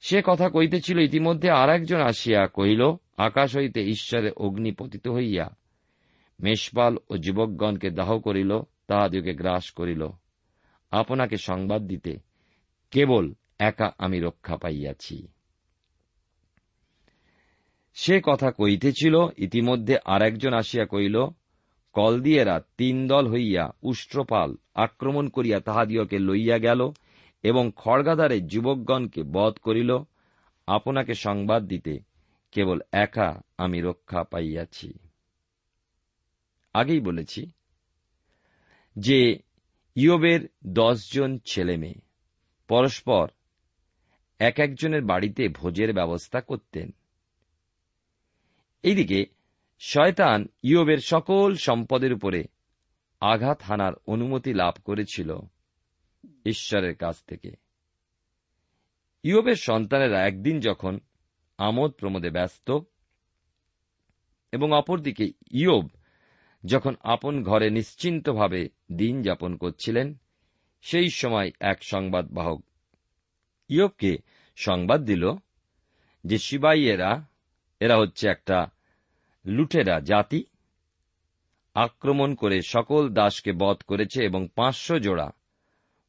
সে 0.00 0.22
কথা 0.24 0.48
কইতেছিল, 0.48 0.98
ইতিমধ্যে 0.98 1.50
আর 1.50 1.70
একজন 1.70 2.00
আসিয়া 2.00 2.46
কহিল, 2.46 2.82
আকাশ 3.16 3.56
হইতে 3.56 3.84
ঈশ্বরে 3.84 4.30
অগ্নি 4.30 4.72
পতিত 4.72 5.08
হইয়া 5.08 5.56
মেষপাল 6.40 6.96
ও 7.08 7.16
যুবকগণকে 7.16 7.90
দাহ 7.90 8.18
করিল 8.18 8.60
তাহাদিওকে 8.86 9.34
গ্রাস 9.34 9.70
করিল। 9.70 10.08
আপনাকে 10.90 11.36
সংবাদ 11.36 11.82
দিতে 11.82 12.18
কেবল 12.90 13.34
একা 13.58 13.92
আমি 13.98 14.20
রক্ষা 14.20 14.56
পাইয়াছি। 14.56 15.28
সে 17.94 18.20
কথা 18.24 18.50
কইতেছিল, 18.50 19.14
ইতিমধ্যে 19.36 19.96
আর 20.04 20.22
একজন 20.22 20.52
আসিয়া 20.54 20.86
কইল 20.86 21.26
কলদিয়েরা 21.92 22.60
তিন 22.78 23.08
দল 23.08 23.30
হইয়া 23.30 23.72
উষ্ট্রপাল 23.82 24.56
আক্রমণ 24.74 25.28
করিয়া 25.28 25.60
তাহাদিওকে 25.60 26.18
লইয়া 26.18 26.58
গেল 26.58 26.90
এবং 27.42 27.72
খড়গাদারে 27.76 28.40
যুবকগণকে 28.40 29.22
বধ 29.22 29.58
করিল। 29.58 29.98
আপনাকে 30.66 31.14
সংবাদ 31.14 31.66
দিতে 31.66 32.00
কেবল 32.52 32.80
একা 32.92 33.40
আমি 33.58 33.80
রক্ষা 33.80 34.24
পাইয়াছি। 34.24 34.92
আগেই 36.74 37.00
বলেছি 37.00 37.50
যে, 38.96 39.38
ইয়বের 39.94 40.48
দশজন 40.66 41.38
ছেলে 41.44 41.76
মেয়ে 41.76 42.00
পরস্পর 42.68 43.28
এক 44.38 44.58
একজনের 44.58 45.02
বাড়িতে 45.02 45.48
ভোজের 45.48 45.92
ব্যবস্থা 45.92 46.40
করতেন। 46.40 46.90
এইদিকে 48.82 49.24
শয়তান 49.78 50.48
ইয়বের 50.62 50.98
সকল 50.98 51.54
সম্পদের 51.54 52.12
উপরে 52.12 52.44
আঘাত 53.20 53.62
হানার 53.62 53.92
অনুমতি 54.06 54.54
লাভ 54.54 54.74
করেছিল 54.84 55.38
ঈশ্বরের 56.46 56.96
কাছ 56.96 57.24
থেকে। 57.24 57.50
ইয়বের 59.22 59.54
সন্তানেরা 59.54 60.26
একদিন 60.26 60.60
যখন 60.60 60.98
আমোদ 61.58 61.90
প্রমোদে 61.90 62.30
ব্যস্ত 62.30 62.78
এবং 64.52 64.72
অপরদিকে 64.72 65.24
ইয়ব 65.50 65.88
যখন 66.66 66.94
আপন 67.00 67.42
ঘরে 67.42 67.70
নিশ্চিন্তভাবে 67.70 68.68
দিন 68.92 69.22
যাপন 69.22 69.56
করছিলেন, 69.56 70.14
সেই 70.82 71.10
সময় 71.10 71.50
এক 71.60 71.84
সংবাদ 71.84 72.32
বাহক 72.32 72.64
ইয়বকে 73.68 74.18
সংবাদ 74.56 75.04
দিল 75.04 75.32
যে 76.24 76.38
সিবাইয়েরা, 76.38 77.24
এরা 77.80 77.96
হচ্ছে 77.96 78.28
একটা 78.28 78.70
লুটেরা 79.46 80.00
জাতি, 80.00 80.44
আক্রমণ 81.74 82.34
করে 82.34 82.62
সকল 82.62 83.08
দাসকে 83.08 83.52
বধ 83.52 83.82
করেছে 83.86 84.22
এবং 84.22 84.48
পাঁচশো 84.54 84.98
জোড়া 84.98 85.32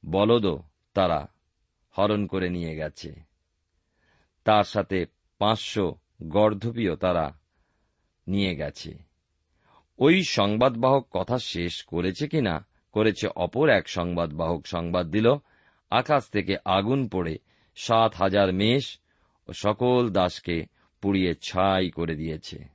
বলদও 0.06 0.63
তারা 0.93 1.28
হরণ 1.98 2.28
করে 2.28 2.50
নিয়ে 2.50 2.76
গেছে। 2.76 3.13
তার 4.46 4.63
সাথে 4.63 5.06
পাঁচশো 5.39 5.96
গর্ধপীয় 6.24 6.96
তারা 6.96 7.34
নিয়ে 8.28 8.56
গেছে। 8.56 8.98
ওই 10.00 10.24
সংবাদবাহক 10.24 11.08
কথা 11.12 11.38
শেষ 11.39 11.84
করেছে 11.84 12.28
কিনা, 12.28 12.65
করেছে 12.91 13.28
অপর 13.28 13.70
এক 13.70 13.89
সংবাদবাহক 13.89 14.65
সংবাদ 14.65 15.08
দিল, 15.08 15.36
আকাশ 15.89 16.30
থেকে 16.30 16.58
আগুন 16.65 17.08
পড়ে 17.08 17.38
সাত 17.84 18.16
হাজার 18.16 18.54
মেষ 18.54 19.00
ও 19.48 19.54
সকল 19.54 20.10
দাসকে 20.10 20.66
পুড়িয়ে 21.02 21.36
ছাই 21.36 21.90
করে 21.90 22.16
দিয়েছে। 22.16 22.66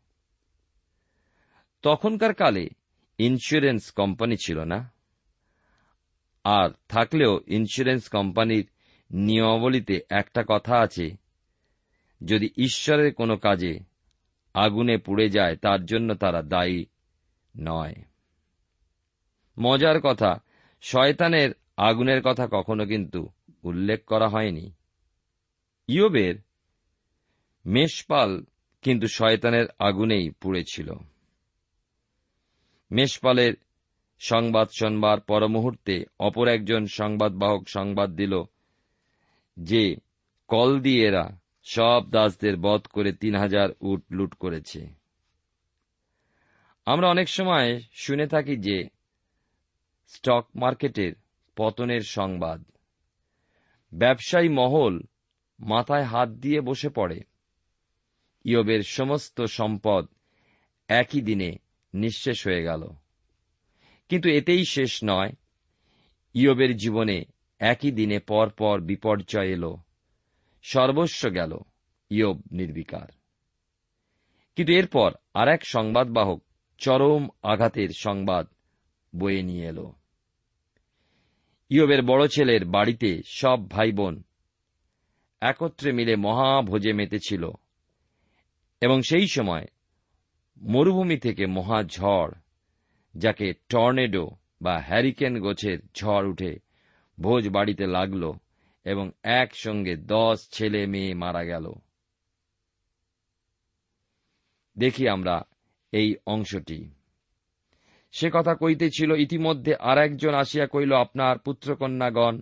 তখনকার 1.82 2.34
কালে 2.34 2.68
ইন্স্যুরেন্স 3.18 3.90
কোম্পানি 3.90 4.36
ছিল 4.36 4.64
না। 4.64 4.92
আর 6.44 6.70
থাকলেও 6.88 7.40
ইন্স্যুরেন্স 7.46 8.08
কোম্পানির 8.08 8.68
নিয়মাবলীতে 9.10 10.00
একটা 10.10 10.44
কথা 10.48 10.78
আছে, 10.78 11.10
যদি 12.24 12.50
ঈশ্বরের 12.56 13.14
কোনো 13.14 13.36
কাজে 13.36 13.80
আগুনে 14.54 14.98
পুড়ে 14.98 15.28
যায়, 15.28 15.56
তার 15.56 15.84
জন্য 15.84 16.14
তারা 16.14 16.42
দায়ী 16.42 16.86
নয়। 17.58 17.94
মজার 19.58 20.00
কথা, 20.00 20.40
শয়তানের 20.82 21.50
আগুনের 21.76 22.22
কথা 22.24 22.48
কখনো 22.52 22.86
কিন্তু 22.86 23.28
উল্লেখ 23.62 24.04
করা 24.04 24.28
হয়নি। 24.28 24.72
ইয়বের 25.88 26.34
মেষপাল 27.66 28.44
কিন্তু 28.82 29.06
শয়তানের 29.06 29.66
আগুনেই 29.78 30.30
পুড়েছিল। 30.30 30.92
মেষপালের 32.90 33.54
সংবাদ 34.18 34.68
শোনবার 34.78 35.20
পর 35.20 35.48
মুহূর্তে 35.48 36.04
অপর 36.18 36.48
একজন 36.48 36.86
সংবাদবাহক 36.86 37.68
সংবাদ 37.68 38.10
দিল 38.10 38.42
যে, 39.56 39.96
কল 40.48 40.80
দিয়ে 40.80 41.06
এরা 41.06 41.38
সব 41.64 42.10
দাসদের 42.10 42.56
বধ 42.56 42.86
করে 42.86 43.12
তিন 43.12 43.34
হাজার 43.34 43.68
উট 43.80 44.04
লুট 44.10 44.34
করেছে। 44.34 44.86
আমরা 46.86 47.08
অনেক 47.08 47.28
সময় 47.28 47.80
শুনে 47.92 48.26
থাকি 48.26 48.56
যে, 48.56 48.88
স্টক 50.06 50.46
মার্কেটের 50.54 51.12
পতনের 51.56 52.00
সংবাদ। 52.00 52.64
ব্যবসায়ী 53.92 54.48
মহল 54.48 55.00
মাথায় 55.62 56.02
হাত 56.02 56.28
দিয়ে 56.28 56.60
বসে 56.60 56.88
পড়ে। 56.88 57.20
ইয়বের 58.44 58.82
সমস্ত 58.82 59.42
সম্পদ 59.42 60.06
একই 60.88 61.20
দিনে 61.20 61.56
নিঃশেষ 61.94 62.46
হয়ে 62.46 62.62
গেল। 62.62 62.88
কিন্তু 64.08 64.28
এতেই 64.28 64.64
শেষ 64.64 65.00
নয়। 65.04 65.32
ইয়বের 66.34 66.76
জীবনে 66.76 67.24
একই 67.58 67.90
দিনে 67.90 68.18
পর 68.18 68.50
পর 68.50 68.80
বিপর্যয় 68.80 69.46
এল। 69.46 69.74
সর্বস্ব 70.62 71.34
গেল 71.34 71.58
ইয়ব 72.10 72.40
নির্বিকার। 72.52 73.06
কিন্তু 74.56 74.72
এরপর 74.72 75.12
আর 75.34 75.48
এক 75.48 75.66
সংবাদবাহক 75.66 76.42
চরম 76.78 77.28
আঘাতের 77.42 77.88
সংবাদ 77.98 78.46
বয়ে 79.16 79.42
নিয়ে 79.42 79.66
এল। 79.66 79.92
ইয়বের 81.68 82.02
বড় 82.02 82.28
ছেলের 82.28 82.64
বাড়িতে 82.64 83.22
সব 83.26 83.70
ভাই 83.70 83.92
বোন 83.92 84.22
একত্রে 85.42 85.92
মিলে 85.92 86.16
মহাভোজে 86.16 86.92
মেতেছিল। 86.92 87.50
এবং 88.80 89.02
সেই 89.02 89.26
সময় 89.28 89.64
মরুভূমি 90.62 91.18
থেকে 91.18 91.46
মহা 91.46 91.82
ঝড়, 91.82 92.32
যাকে 93.16 93.54
টর্নেডো 93.68 94.28
বা 94.62 94.78
হ্যারিকেন 94.78 95.40
গোছের 95.40 95.78
ঝড় 95.94 96.28
উঠে 96.28 96.58
ভোজ 97.20 97.48
বাড়িতে 97.48 97.86
লাগল 97.86 98.32
এবং 98.84 99.10
একসঙ্গে 99.22 99.96
দশ 99.96 100.48
ছেলে 100.50 100.86
মেয়ে 100.86 101.14
মারা 101.14 101.44
গেল। 101.44 101.72
দেখি 104.78 105.08
আমরা 105.08 105.42
এই 105.92 106.16
অংশটি। 106.26 106.90
সে 108.12 108.30
কথা 108.34 108.54
কইতেছিল, 108.54 109.10
ইতিমধ্যে 109.12 109.74
আর 109.74 109.98
একজন 109.98 110.34
আসিয়া 110.34 110.66
কইল, 110.66 110.92
আপনার 110.94 111.38
পুত্রকন্যাগণ 111.38 112.40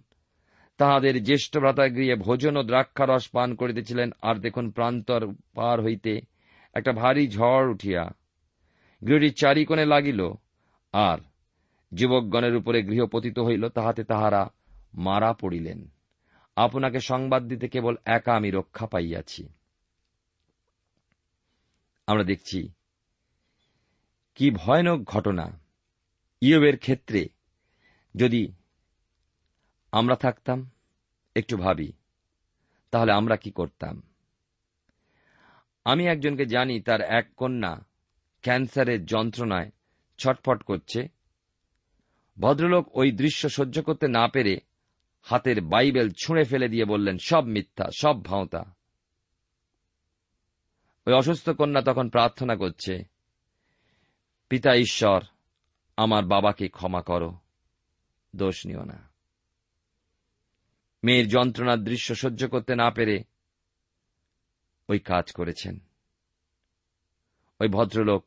তাহাদের 0.81 1.17
জ্যেষ্ঠ 1.25 1.53
ভ্রাতা 1.59 1.87
গৃহে 1.89 2.17
ভোজন 2.17 2.55
ও 2.57 2.63
দ্রাক্ষারস 2.63 3.25
পান 3.29 3.49
করিতেছিলেন, 3.55 4.09
আর 4.23 4.37
দেখুন 4.45 4.67
প্রান্তর 4.71 5.23
পার 5.55 5.79
হইতে 5.83 6.13
একটা 6.77 6.93
ভারী 6.93 7.25
ঝড় 7.29 7.67
উঠিয়া 7.75 8.03
গৃহটির 9.03 9.39
চারিকোণে 9.41 9.85
লাগিল, 9.85 10.21
আর 10.95 11.19
যুবকগণের 11.93 12.55
উপরে 12.57 12.79
গৃহ 12.83 13.03
পতিত 13.07 13.37
হইল, 13.39 13.65
তাহাতে 13.69 14.03
তাহারা 14.05 14.43
মারা 15.07 15.31
পড়িলেন। 15.33 15.81
আপনাকে 16.57 16.99
সংবাদ 17.01 17.43
দিতে 17.49 17.67
কেবল 17.69 17.95
একা 18.17 18.33
আমি 18.37 18.51
রক্ষা 18.51 18.87
পাইয়াছি। 18.87 19.43
আমরা 22.09 22.25
দেখছি, 22.25 22.61
কি 24.35 24.47
ভয়ানক 24.51 25.01
ঘটনা। 25.05 25.47
ইয়বের 26.43 26.77
ক্ষেত্রে 26.79 27.23
যদি 28.15 28.43
আমরা 29.93 30.17
থাকতাম, 30.17 30.71
একটু 31.35 31.57
ভাবি, 31.57 31.93
তাহলে 32.91 33.13
আমরা 33.13 33.37
কি 33.37 33.51
করতাম? 33.51 34.03
আমি 35.85 36.07
একজনকে 36.07 36.47
জানি 36.47 36.81
তার 36.81 37.01
এক 37.01 37.35
কন্যা 37.37 37.81
ক্যান্সারের 38.43 39.05
যন্ত্রণায় 39.05 39.71
ছটফট 40.19 40.63
করছে। 40.63 41.09
ভদ্রলোক 42.39 42.97
ওই 42.97 43.13
দৃশ্য 43.13 43.49
সহ্য 43.49 43.83
করতে 43.83 44.09
না 44.09 44.29
পেরে 44.29 44.59
হাতের 45.23 45.61
বাইবেল 45.61 46.11
ছুঁড়ে 46.11 46.45
ফেলে 46.45 46.69
দিয়ে 46.69 46.85
বললেন, 46.85 47.19
সব 47.19 47.45
মিথ্যা, 47.45 47.87
সব 48.01 48.25
ভাঁওতা। 48.25 48.75
ওই 51.07 51.13
অসুস্থ 51.13 51.51
কন্যা 51.51 51.83
তখন 51.83 52.09
প্রার্থনা 52.09 52.57
করছে, 52.57 53.05
পিতা 54.49 54.75
ঈশ্বর, 54.75 55.21
আমার 55.97 56.25
বাবাকে 56.25 56.69
ক্ষমা 56.69 57.03
করো, 57.03 57.37
দোষ 58.37 58.67
নিও 58.67 58.85
না। 58.85 59.10
মেয়ের 61.03 61.29
যন্ত্রণার 61.29 61.79
দৃশ্য 61.79 62.15
সহ্য 62.15 62.49
করতে 62.49 62.75
না 62.75 62.91
পেরে 62.91 63.25
ওই 64.89 64.99
কাজ 64.99 65.33
করেছেন। 65.33 65.79
ওই 67.61 67.69
ভদ্রলোক 67.69 68.25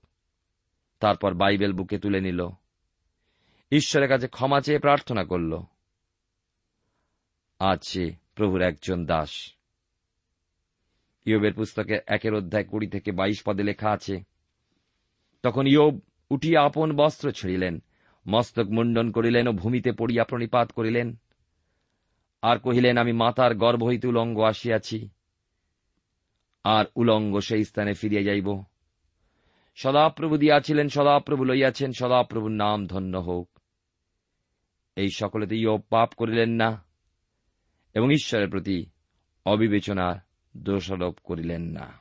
তারপর 0.99 1.33
বাইবেল 1.33 1.73
বুকে 1.73 1.99
তুলে 1.99 2.21
নিল। 2.21 2.47
ঈশ্বরের 3.71 4.09
কাছে 4.09 4.27
ক্ষমা 4.27 4.61
চেয়ে 4.61 4.79
প্রার্থনা 4.79 5.23
করল। 5.23 5.59
আজ 7.59 7.79
সে 7.83 8.11
প্রভুর 8.35 8.61
একজন 8.61 9.05
দাস। 9.05 9.55
ইয়বের 11.25 11.53
পুস্তকে 11.53 11.99
একের 12.07 12.33
অধ্যায় 12.33 12.63
কুড়ি 12.63 12.87
থেকে 12.87 13.11
বাইশ 13.11 13.43
পদে 13.45 13.63
লেখা 13.63 13.89
আছে, 13.89 14.23
তখন 15.43 15.67
ইয়ব 15.67 15.99
উঠিয়া 16.29 16.65
আপন 16.65 16.95
বস্ত্র 16.95 17.31
ছিঁড়িলেন, 17.31 17.83
মস্তক 18.27 18.67
মুন্ডন 18.67 19.11
করিলেন 19.11 19.47
ও 19.47 19.51
ভূমিতে 19.51 19.91
পড়িয়া 19.91 20.23
প্রণিপাত 20.23 20.71
করিলেন। 20.71 21.19
আর 22.43 22.59
কহিলেন, 22.59 22.97
আমি 22.97 23.11
মাতার 23.11 23.55
গর্ভ 23.55 23.83
হইতে 23.83 24.07
উলঙ্গ 24.07 24.41
আসিয়াছি, 24.41 25.09
আর 26.63 26.85
উলঙ্গ 26.95 27.39
সেই 27.39 27.63
স্থানে 27.63 27.93
ফিরিয়া 27.93 28.23
যাইব। 28.23 28.63
সদাপ্রভু 29.75 30.37
দিয়াছিলেন, 30.37 30.89
সদাপ্রভু 30.89 31.43
লইয়াছেন, 31.43 31.91
সদাপ্রভুর 31.91 32.51
নাম 32.51 32.87
ধন্য 32.87 33.17
হোক। 33.17 33.49
এই 34.95 35.09
সকলেতে 35.09 35.55
ইয়ব 35.57 35.81
পাপ 35.89 36.13
করিলেন 36.13 36.49
না 36.49 36.85
এবং 37.93 38.11
ঈশ্বরের 38.11 38.49
প্রতি 38.49 38.85
অবিবেচনা 39.45 40.25
দোষারোপ 40.57 41.17
করিলেন 41.23 41.61
না। 41.61 41.93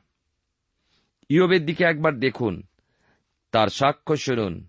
ইয়বের 1.29 1.65
দিকে 1.65 1.83
একবার 1.83 2.19
দেখুন, 2.19 2.63
তার 3.51 3.67
সাক্ষ্য 3.67 4.17
শুনুন। 4.17 4.67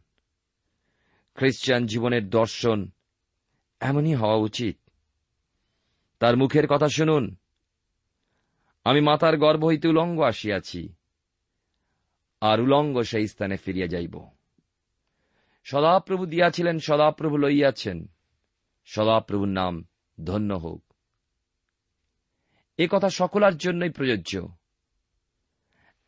খ্রিস্টান 1.34 1.86
জীবনের 1.86 2.30
দর্শন 2.30 2.90
এমনই 3.80 4.14
হওয়া 4.14 4.36
উচিত 4.36 4.83
তার 6.24 6.36
মুখের 6.36 6.66
কথা 6.66 6.88
শুনুন। 6.88 7.36
আমি 8.84 9.00
মাতার 9.00 9.36
গর্ভ 9.36 9.64
হইতে 9.64 9.88
উলঙ্গ 9.88 10.22
আসিয়াছি, 10.22 10.94
আর 12.40 12.60
উলঙ্গ 12.60 13.00
সেই 13.00 13.28
স্থানে 13.28 13.56
ফিরিয়া 13.56 13.86
যাইব। 13.86 14.28
সদাপ্রভু 15.64 16.26
দিয়াছিলেন, 16.26 16.78
সদাপ্রভু 16.78 17.36
লইয়াছেন, 17.36 18.08
সদাপ্রভুর 18.84 19.48
নাম 19.48 19.88
ধন্য 20.24 20.54
হোক। 20.54 20.82
এ 22.76 22.88
কথা 22.90 23.10
সকলার 23.10 23.56
জন্যই 23.56 23.90
প্রযোজ্য। 23.90 24.48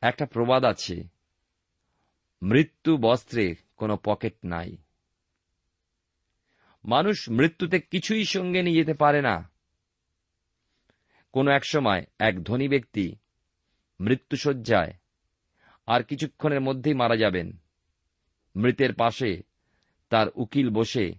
একটা 0.00 0.26
প্রবাদ 0.26 0.64
আছে, 0.64 1.08
মৃত্যু 2.42 2.96
বস্ত্রে 2.96 3.54
কোনো 3.76 3.98
পকেট 4.04 4.36
নাই। 4.44 4.76
মানুষ 6.84 7.30
মৃত্যুতে 7.30 7.80
কিছুই 7.80 8.24
সঙ্গে 8.24 8.62
নিয়ে 8.62 8.76
যেতে 8.76 8.94
পারে 8.94 9.22
না। 9.22 9.55
কোনো 11.36 11.50
এক 11.50 11.64
সময় 11.64 12.04
এক 12.18 12.42
ধনী 12.42 12.68
ব্যক্তি 12.68 13.16
মৃত্যুসজ্জায় 14.00 14.94
আর 15.86 16.02
কিছুক্ষণের 16.02 16.60
মধ্যেই 16.60 16.94
মারা 16.94 17.16
যাবেন। 17.16 17.56
মৃতের 18.56 18.94
পাশে 18.94 19.42
তার 20.10 20.26
উকিল 20.34 20.70
বসে 20.70 21.14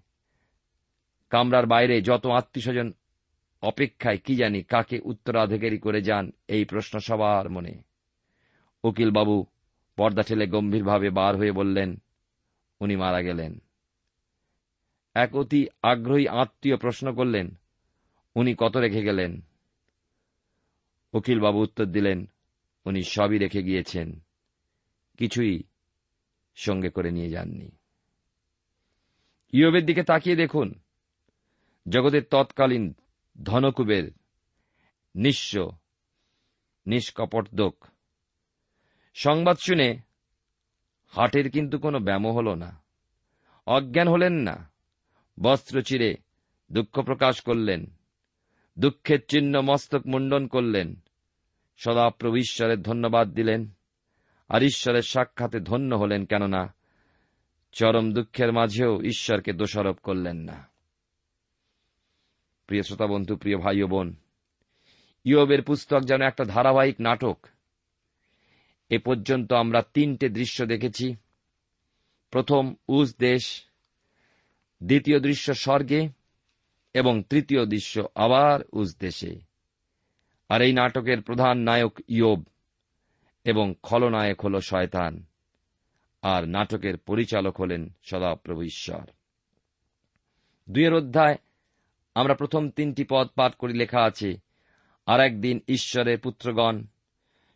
কামরার 1.30 1.66
বাইরে 1.66 2.02
যত 2.02 2.28
আত্মীয়স্বজন 2.28 2.94
অপেক্ষায় 3.62 4.18
কি 4.18 4.36
জানি 4.36 4.64
কাকে 4.64 5.00
উত্তরাধিকারী 5.04 5.78
করে 5.78 6.02
যান 6.02 6.32
এই 6.48 6.66
প্রশ্ন 6.66 7.00
সবার 7.00 7.50
মনে। 7.50 7.82
উকিলবাবু 8.84 9.46
পর্দা 9.98 10.24
ঠেলে 10.24 10.48
গম্ভীরভাবে 10.48 11.10
বার 11.10 11.36
হয়ে 11.36 11.52
বললেন, 11.52 12.02
উনি 12.80 12.96
মারা 12.96 13.22
গেলেন। 13.22 13.62
এক 15.14 15.36
অতি 15.36 15.68
আগ্রহী 15.84 16.28
আত্মীয় 16.28 16.78
প্রশ্ন 16.78 17.16
করলেন, 17.16 17.58
উনি 18.36 18.56
কত 18.58 18.78
রেখে 18.78 19.02
গেলেন? 19.02 19.42
উকিলবাবু 21.14 21.60
উত্তর 21.60 21.86
দিলেন, 21.86 22.30
উনি 22.86 23.04
সবই 23.04 23.38
রেখে 23.38 23.64
গিয়েছেন। 23.64 24.20
কিছুই 25.18 25.64
সঙ্গে 26.56 26.90
করে 26.90 27.12
নিয়ে 27.12 27.30
যাননি। 27.30 27.72
ইয়বের 29.52 29.86
দিকে 29.86 30.04
তাকিয়ে 30.04 30.36
দেখুন, 30.36 30.80
জগতের 31.90 32.24
তৎকালীন 32.32 32.96
ধনকুবের 33.44 34.12
নিঃস্ব, 35.16 35.72
নিষ্কপটদক। 36.88 37.86
সংবাদ 39.14 39.58
শুনে 39.58 40.00
হাটের 41.08 41.52
কিন্তু 41.52 41.80
কোনো 41.80 42.00
ব্যাম 42.00 42.28
হল 42.28 42.54
না। 42.54 42.84
অজ্ঞান 43.66 44.08
হলেন 44.08 44.34
না, 44.34 44.72
বস্ত্র 45.40 45.82
চিরে 45.82 46.16
দুঃখ 46.72 47.00
প্রকাশ 47.00 47.42
করলেন। 47.42 47.97
দুঃখের 48.80 49.20
চিহ্ন 49.28 49.62
মস্তক 49.62 50.08
মুন্ডন 50.08 50.48
করলেন। 50.48 50.96
সদাপ্রভু 51.78 52.36
ঈশ্বরের 52.36 52.82
ধন্যবাদ 52.82 53.34
দিলেন 53.34 53.70
আর 54.50 54.64
ঈশ্বরের 54.64 55.02
সাক্ষাতে 55.02 55.60
ধন্য 55.60 55.96
হলেন 55.96 56.26
কেননা 56.26 56.74
চরম 57.72 58.12
দুঃখের 58.12 58.52
মাঝেও 58.52 59.02
ঈশ্বরকে 59.02 59.54
দোষারোপ 59.54 59.98
করলেন 60.04 60.38
না। 60.38 60.68
প্রিয় 62.68 62.84
শ্রোতা 62.84 63.08
বন্ধু, 63.08 63.36
প্রিয় 63.36 63.58
ভাই 63.58 63.82
ও 63.82 63.88
বোন, 63.88 64.16
ইয়বের 65.24 65.62
পুস্তক 65.62 66.00
যেন 66.00 66.22
একটা 66.22 66.46
ধারাবাহিক 66.46 67.02
নাটক। 67.02 67.48
এ 68.90 68.98
পর্যন্ত 68.98 69.54
আমরা 69.54 69.82
তিনটে 69.94 70.30
দৃশ্য 70.30 70.66
দেখেছি। 70.66 71.16
প্রথম, 72.32 72.76
উজ 72.88 73.16
দেশ। 73.20 73.66
দ্বিতীয় 74.84 75.20
দৃশ্য, 75.20 75.54
স্বর্গে। 75.54 76.17
এবং 76.98 77.24
তৃতীয় 77.24 77.66
দৃশ্য 77.66 77.96
আবার 78.16 78.60
উজ 78.74 78.98
দেশে। 79.00 79.40
আর 80.50 80.62
এই 80.62 80.74
নাটকের 80.74 81.22
প্রধান 81.22 81.58
নায়ক 81.58 82.00
ইয়োব 82.08 82.44
এবং 83.44 83.74
খলনায়ক 83.84 84.46
হল 84.46 84.60
শয়তান, 84.60 85.26
আর 86.22 86.48
নাটকের 86.48 86.98
পরিচালক 86.98 87.62
হলেন 87.62 87.94
সদাপ্রভু 88.04 88.62
ঈশ্বর। 88.62 89.06
দুইয়ের 90.70 90.94
অধ্যায়, 90.94 91.36
আমরা 92.16 92.34
প্রথম 92.34 92.70
তিনটি 92.70 93.06
পদ 93.10 93.28
পাঠ 93.28 93.56
করি, 93.56 93.74
লেখা 93.74 94.02
আছে 94.04 94.38
আর 95.06 95.20
একদিন 95.20 95.60
ঈশ্বরের 95.68 96.20
পুত্রগণ, 96.20 96.84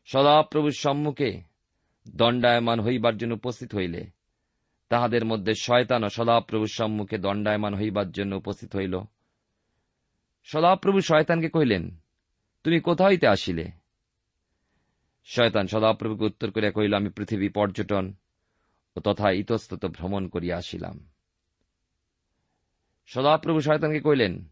সদাপ্রভুর 0.06 0.72
সম্মুখে 0.72 1.42
দণ্ডায়মান 2.08 2.80
হইবার 2.80 3.18
জন্য 3.18 3.34
উপস্থিত 3.34 3.76
হইলে। 3.76 4.06
তাহাদের 4.90 5.26
মধ্যে 5.26 5.54
শয়তান 5.54 6.04
ও 6.04 6.10
সদাপ্রভুর 6.10 6.68
সম্মুখে 6.68 7.18
দণ্ডায়মান 7.18 7.74
হইবার 7.74 8.12
জন্য 8.12 8.36
উপস্থিত 8.36 8.76
হইল। 8.76 9.02
সদাপ্রভু 10.44 11.02
শয়তানকে 11.02 11.50
কহিলেন, 11.50 12.02
তুমি 12.64 12.80
কোথা 12.80 13.06
হইতে 13.06 13.28
আসিলে? 13.28 13.72
শয়তান 15.24 15.68
সদাপ্রভুকে 15.68 16.26
উত্তর 16.26 16.52
করিয়া 16.52 16.72
কহিল, 16.72 16.94
আমি 16.94 17.10
পৃথিবী 17.10 17.50
পর্যটন 17.50 18.14
ও 18.96 19.00
তথা 19.00 19.32
ইতস্তত 19.32 19.86
ভ্রমণ 19.86 20.28
করিয়া 20.28 20.58
আসিলাম। 20.58 21.10
সদাপ্রভু 23.06 23.62
শয়তানকে 23.62 24.00
কহিলেন, 24.00 24.52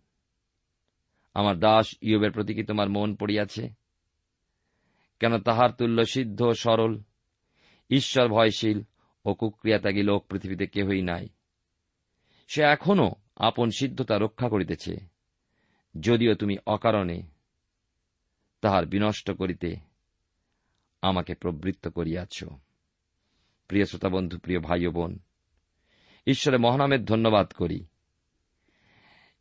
আমার 1.34 1.60
দাস 1.60 1.96
ইয়বের 2.02 2.32
প্রতি 2.32 2.54
কি 2.54 2.64
তোমার 2.64 2.90
মন 2.90 3.16
পড়িয়াছে? 3.16 3.70
কেন 5.20 5.38
তাহার 5.38 5.72
তুল্য 5.72 6.06
সিদ্ধ, 6.06 6.52
সরল 6.52 7.02
ঈশ্বর 7.90 8.28
ভয়শীল 8.28 8.82
ও 9.26 9.34
কুক্রিয়াত্যাগী 9.34 10.04
লোক 10.04 10.28
পৃথিবীতে 10.28 10.68
কেহই 10.68 11.02
নাই? 11.02 11.30
সে 12.48 12.62
এখনও 12.62 13.16
আপন 13.36 13.70
সিদ্ধতা 13.70 14.18
রক্ষা 14.18 14.50
করিতেছে। 14.50 15.19
যদিও 16.00 16.36
তুমি 16.36 16.58
অকারণে 16.66 17.24
তাহার 18.62 18.86
বিনষ্ট 18.86 19.32
করিতে 19.32 19.76
আমাকে 21.02 21.34
প্রবৃত্ত 21.34 21.88
করিয়াছ। 21.88 22.44
প্রিয় 23.68 23.86
শ্রোতা 23.86 24.10
বন্ধু 24.10 24.38
প্রিয় 24.38 24.60
ভাই 24.60 24.86
ও 24.86 24.92
বোন 24.92 25.20
ঈশ্বরের 26.28 26.60
মহানামের 26.60 27.06
ধন্যবাদ 27.06 27.52
করি। 27.52 27.86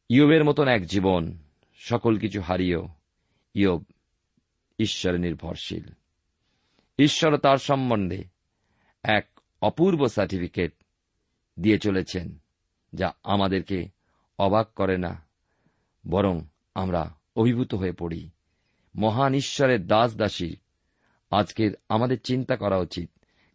ইয়বের 0.09 0.45
মতন 0.45 0.69
এক 0.69 0.87
জীবন 0.87 1.39
সকল 1.75 2.19
কিছু 2.19 2.41
হারিয়েও 2.41 2.89
ইয়ব 3.55 3.85
ঈশ্বরে 4.79 5.19
নির্ভরশীল। 5.19 5.89
ঈশ্বর 6.99 7.37
তার 7.37 7.57
সম্বন্ধে 7.57 8.25
এক 9.03 9.41
অপূর্ব 9.63 10.09
সার্টিফিকেট 10.09 10.75
দিয়ে 11.61 11.79
চলেছেন, 11.79 12.39
যা 12.93 13.13
আমাদেরকে 13.23 13.89
অবাক 14.39 14.73
করে 14.73 14.99
না 14.99 15.28
বরং 16.11 16.41
আমরা 16.75 17.15
অভিভূত 17.37 17.75
হয়ে 17.75 17.93
পড়ি। 17.93 18.31
মহান 18.95 19.35
ঈশ্বরের 19.35 19.87
দাস 19.87 20.17
দাসী 20.17 20.57
আজকের 21.31 21.73
আমাদের 21.89 22.21
চিন্তা 22.21 22.57
করা 22.57 22.77
উচিত, 22.77 23.11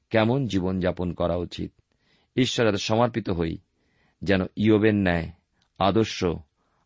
কেমন 0.10 0.48
জীবন 0.48 0.80
যাপন 0.80 1.14
করা 1.14 1.36
উচিত। 1.36 1.72
ঈশ্বরের 2.36 2.78
সমর্পিত 2.78 3.30
হই, 3.30 3.58
যেন 4.22 4.42
ইয়বের 4.56 4.96
ন্যায় 4.96 5.32
আদর্শ 5.80 6.26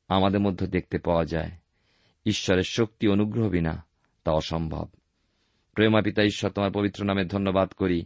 আমাদের 0.08 0.40
মধ্যে 0.40 0.68
দেখতে 0.68 0.98
পাওয়া 0.98 1.26
যায়। 1.26 1.52
ঈশ্বরের 2.26 2.64
শক্তি 2.64 3.08
অনুগ্রহ 3.08 3.50
বিনা 3.50 3.86
তা 4.24 4.32
অসম্ভব। 4.32 4.88
প্রেমা 5.74 6.02
পিতা, 6.02 6.24
ঈশ্বর, 6.24 6.52
তোমার 6.52 6.72
পবিত্র 6.72 7.06
নামে 7.06 7.26
ধন্যবাদ 7.26 7.72
করি। 7.72 8.06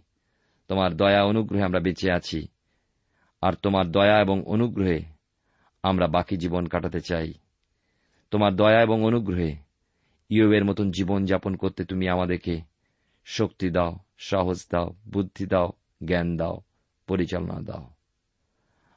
তোমার 0.68 0.98
দয়া 0.98 1.24
অনুগ্রহে 1.24 1.64
আমরা 1.64 1.80
বেঁচে 1.80 2.12
আছি। 2.12 2.48
আর 3.42 3.54
তোমার 3.54 3.92
দয়া 3.92 4.22
এবং 4.22 4.44
অনুগ্রহে 4.44 5.00
আমরা 5.84 6.08
বাকি 6.08 6.38
জীবন 6.38 6.66
কাটাতে 6.66 7.00
চাই। 7.00 7.34
তোমার 8.32 8.56
দয়া 8.56 8.82
এবং 8.82 9.04
অনুগ্রহে 9.04 9.56
ইয়বের 10.30 10.66
মতন 10.66 10.92
জীবন 10.92 11.26
যাপন 11.26 11.56
করতে 11.56 11.86
তুমি 11.86 12.10
আমাদেরকে 12.10 12.62
শক্তি 13.26 13.70
দাও, 13.70 14.00
সাহস 14.18 14.68
দাও, 14.72 14.96
বুদ্ধি 15.14 15.46
দাও, 15.46 15.72
জ্ঞান 16.06 16.38
দাও, 16.38 16.62
পরিচালনা 17.08 17.62
দাও। 17.62 17.90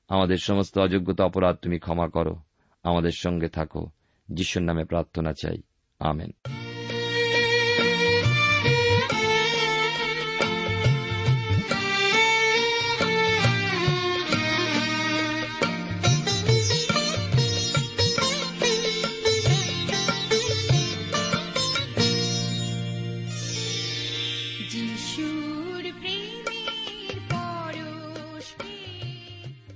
আমাদের 0.09 0.37
সমস্ত 0.37 0.79
অযোগ্যতা 0.79 1.25
অপরাধ 1.25 1.57
তুমি 1.57 1.79
ক্ষমা 1.79 2.09
করো। 2.09 2.37
আমাদের 2.83 3.13
সঙ্গে 3.17 3.49
থাকো। 3.49 3.91
যিশুর 4.29 4.63
নামে 4.63 4.85
প্রার্থনা 4.85 5.33
চাই। 5.33 5.63
আমেন। 5.99 6.64